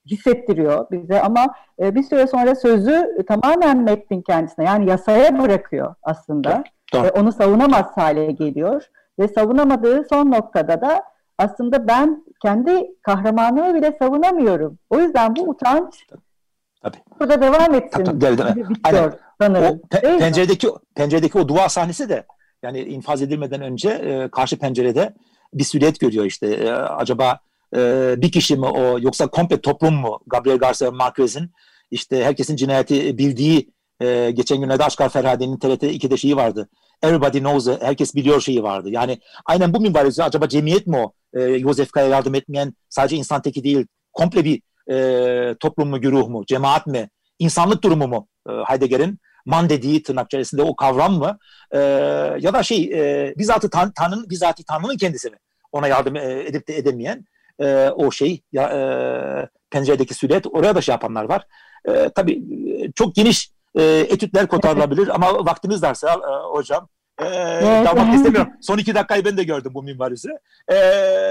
hissettiriyor 0.05 0.87
bize 0.91 1.21
ama 1.21 1.47
e, 1.79 1.95
bir 1.95 2.03
süre 2.03 2.27
sonra 2.27 2.55
sözü 2.55 3.23
tamamen 3.27 3.77
metnin 3.77 4.21
kendisine 4.21 4.65
yani 4.65 4.89
yasaya 4.89 5.39
bırakıyor 5.39 5.95
aslında. 6.03 6.63
Doğru. 6.93 7.03
Ve 7.03 7.11
onu 7.11 7.31
savunamaz 7.31 7.85
hale 7.97 8.31
geliyor 8.31 8.83
ve 9.19 9.27
savunamadığı 9.27 10.03
son 10.09 10.31
noktada 10.31 10.81
da 10.81 11.03
aslında 11.39 11.87
ben 11.87 12.23
kendi 12.41 12.87
kahramanımı 13.03 13.75
bile 13.75 13.95
savunamıyorum. 13.99 14.79
O 14.89 14.99
yüzden 14.99 15.35
bu 15.35 15.41
utanç 15.49 15.93
Tabii. 16.81 16.97
burada 17.19 17.41
devam 17.41 17.73
etsin. 17.75 18.03
Tabii, 18.03 18.19
tabii, 18.19 18.37
tabii. 18.37 18.69
Bitiyor, 18.69 19.13
sanırım. 19.41 19.65
O 19.65 19.95
pe- 19.95 20.19
penceredeki, 20.19 20.67
penceredeki 20.95 21.37
o 21.37 21.47
dua 21.47 21.69
sahnesi 21.69 22.09
de 22.09 22.25
yani 22.63 22.79
infaz 22.79 23.21
edilmeden 23.21 23.61
önce 23.61 23.89
e, 23.89 24.29
karşı 24.31 24.59
pencerede 24.59 25.13
bir 25.53 25.63
silüet 25.63 25.99
görüyor 25.99 26.25
işte. 26.25 26.47
E, 26.47 26.71
acaba 26.71 27.39
e, 27.75 28.13
bir 28.17 28.31
kişi 28.31 28.55
mi 28.57 28.65
o 28.65 28.99
yoksa 28.99 29.27
komple 29.27 29.61
toplum 29.61 29.93
mu? 29.95 30.19
Gabriel 30.27 30.57
Garcia 30.57 30.91
Marquez'in 30.91 31.51
işte 31.91 32.23
herkesin 32.25 32.55
cinayeti 32.55 33.17
bildiği 33.17 33.73
E, 34.01 34.31
geçen 34.31 34.61
günlerde 34.61 34.83
Aşkar 34.83 35.09
Ferhade'nin 35.09 35.57
TRT 35.57 35.83
2'de 35.83 36.17
şeyi 36.17 36.35
vardı. 36.35 36.69
Everybody 37.03 37.39
knows, 37.39 37.67
herkes 37.81 38.15
biliyor 38.15 38.41
şeyi 38.41 38.63
vardı. 38.63 38.89
Yani 38.89 39.19
aynen 39.45 39.73
bu 39.73 39.81
minval 39.81 40.11
acaba 40.19 40.47
cemiyet 40.47 40.87
mi 40.87 40.97
o? 40.97 41.13
E, 41.33 41.41
Yosef 41.43 41.91
Kaya 41.91 42.07
yardım 42.07 42.35
etmeyen 42.35 42.73
sadece 42.89 43.15
insan 43.15 43.41
teki 43.41 43.63
değil, 43.63 43.87
komple 44.13 44.43
bir 44.45 44.61
e, 44.91 45.55
toplum 45.59 45.89
mu, 45.89 46.01
güruh 46.01 46.27
mu, 46.27 46.45
cemaat 46.45 46.87
mi, 46.87 47.09
insanlık 47.39 47.83
durumu 47.83 48.07
mu 48.07 48.27
e, 48.49 48.51
Heidegger'in? 48.51 49.19
man 49.45 49.69
dediği 49.69 50.03
tırnak 50.03 50.25
içerisinde 50.25 50.61
o 50.61 50.75
kavram 50.75 51.13
mı? 51.13 51.37
E, 51.71 51.79
ya 52.39 52.53
da 52.53 52.63
şey 52.63 52.83
e, 52.83 53.33
bizzatı 53.37 53.69
tan 53.69 53.91
Tanrı'nın 53.91 54.29
bizzatı 54.29 54.63
Tanrı'nın 54.63 54.97
kendisi 54.97 55.29
mi? 55.29 55.37
Ona 55.71 55.87
yardım 55.87 56.15
e, 56.15 56.43
edip 56.47 56.67
de 56.67 56.77
edemeyen 56.77 57.25
e, 57.59 57.89
o 57.89 58.11
şey 58.11 58.41
ya, 58.51 58.69
e, 58.69 58.79
penceredeki 59.69 60.13
süret 60.13 60.47
oraya 60.47 60.75
da 60.75 60.81
şey 60.81 60.93
yapanlar 60.93 61.23
var. 61.23 61.47
E, 61.89 62.09
tabii 62.15 62.43
çok 62.95 63.15
geniş 63.15 63.51
e, 63.75 63.83
etütler 63.83 64.47
kotarılabilir 64.47 65.15
ama 65.15 65.45
vaktimiz 65.45 65.81
darsa 65.81 66.09
e, 66.09 66.57
hocam 66.57 66.87
e, 67.21 67.25
evet. 67.25 67.85
dalmak 67.85 68.15
istemiyorum. 68.15 68.51
Son 68.61 68.77
iki 68.77 68.95
dakikayı 68.95 69.25
ben 69.25 69.37
de 69.37 69.43
gördüm 69.43 69.71
bu 69.75 69.83
minvalisi. 69.83 70.29
E, 70.71 70.75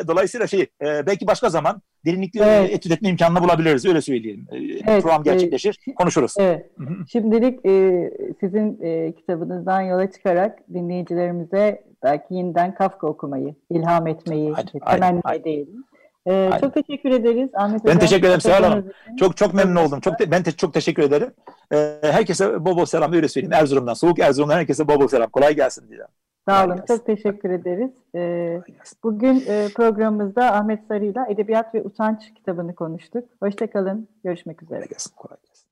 dolayısıyla 0.08 0.46
şey 0.46 0.60
e, 0.60 1.06
belki 1.06 1.26
başka 1.26 1.48
zaman 1.48 1.82
derinlikli 2.06 2.40
evet. 2.40 2.70
etüt 2.70 2.92
etme 2.92 3.08
imkanını 3.08 3.42
bulabiliriz 3.42 3.86
öyle 3.86 4.00
söyleyelim. 4.00 4.46
E, 4.50 4.56
evet. 4.56 5.02
Program 5.02 5.22
gerçekleşir 5.22 5.78
e, 5.88 5.94
konuşuruz. 5.94 6.34
Evet. 6.38 6.66
Şimdilik 7.12 7.66
e, 7.66 8.10
sizin 8.40 8.82
e, 8.82 9.12
kitabınızdan 9.12 9.80
yola 9.80 10.10
çıkarak 10.10 10.58
dinleyicilerimize 10.74 11.84
belki 12.02 12.34
yeniden 12.34 12.74
Kafka 12.74 13.06
okumayı, 13.06 13.54
ilham 13.70 14.06
etmeyi 14.06 14.54
temenni 14.86 15.20
edelim. 15.34 15.84
Ee, 16.28 16.50
çok 16.60 16.74
teşekkür 16.74 17.10
ederiz 17.10 17.50
Ahmet 17.54 17.84
Ben 17.84 17.98
teşekkür 17.98 18.26
ederim 18.26 18.40
Seval 18.40 18.62
Hanım. 18.62 18.90
Çok 19.18 19.36
çok 19.36 19.54
memnun 19.54 19.76
oldum. 19.76 20.00
Çok 20.00 20.18
te, 20.18 20.30
ben 20.30 20.42
te, 20.42 20.52
çok 20.52 20.74
teşekkür 20.74 21.02
ederim. 21.02 21.32
Ee, 21.72 21.98
herkese 22.02 22.64
bol 22.64 22.76
bol 22.76 22.84
selam 22.84 23.12
öyle 23.12 23.28
söyleyeyim. 23.28 23.52
Erzurum'dan, 23.52 23.94
soğuk 23.94 24.18
Erzurum'dan 24.18 24.56
herkese 24.56 24.88
bol 24.88 25.00
bol 25.00 25.08
selam. 25.08 25.30
Kolay 25.30 25.56
gelsin 25.56 25.88
diye. 25.90 26.00
Sağ 26.48 26.64
olun. 26.64 26.80
Çok 26.88 27.06
teşekkür 27.06 27.50
ederiz. 27.50 27.90
Ee, 28.14 28.60
bugün 29.04 29.44
e, 29.46 29.68
programımızda 29.74 30.54
Ahmet 30.54 30.80
Sarı 30.88 31.04
ile 31.04 31.20
Edebiyat 31.28 31.74
ve 31.74 31.82
Utanç 31.82 32.34
kitabını 32.34 32.74
konuştuk. 32.74 33.24
Hoşçakalın. 33.42 34.08
Görüşmek 34.24 34.62
üzere. 34.62 34.78
Kolay 34.78 34.88
gelsin. 34.88 35.12
Kolay 35.16 35.36
gelsin. 35.46 35.68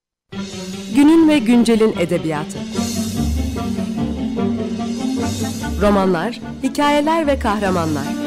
Günün 0.97 1.29
ve 1.29 1.39
güncelin 1.39 1.95
edebiyatı. 2.01 2.59
Romanlar, 5.83 6.41
hikayeler 6.63 7.27
ve 7.27 7.39
kahramanlar. 7.39 8.27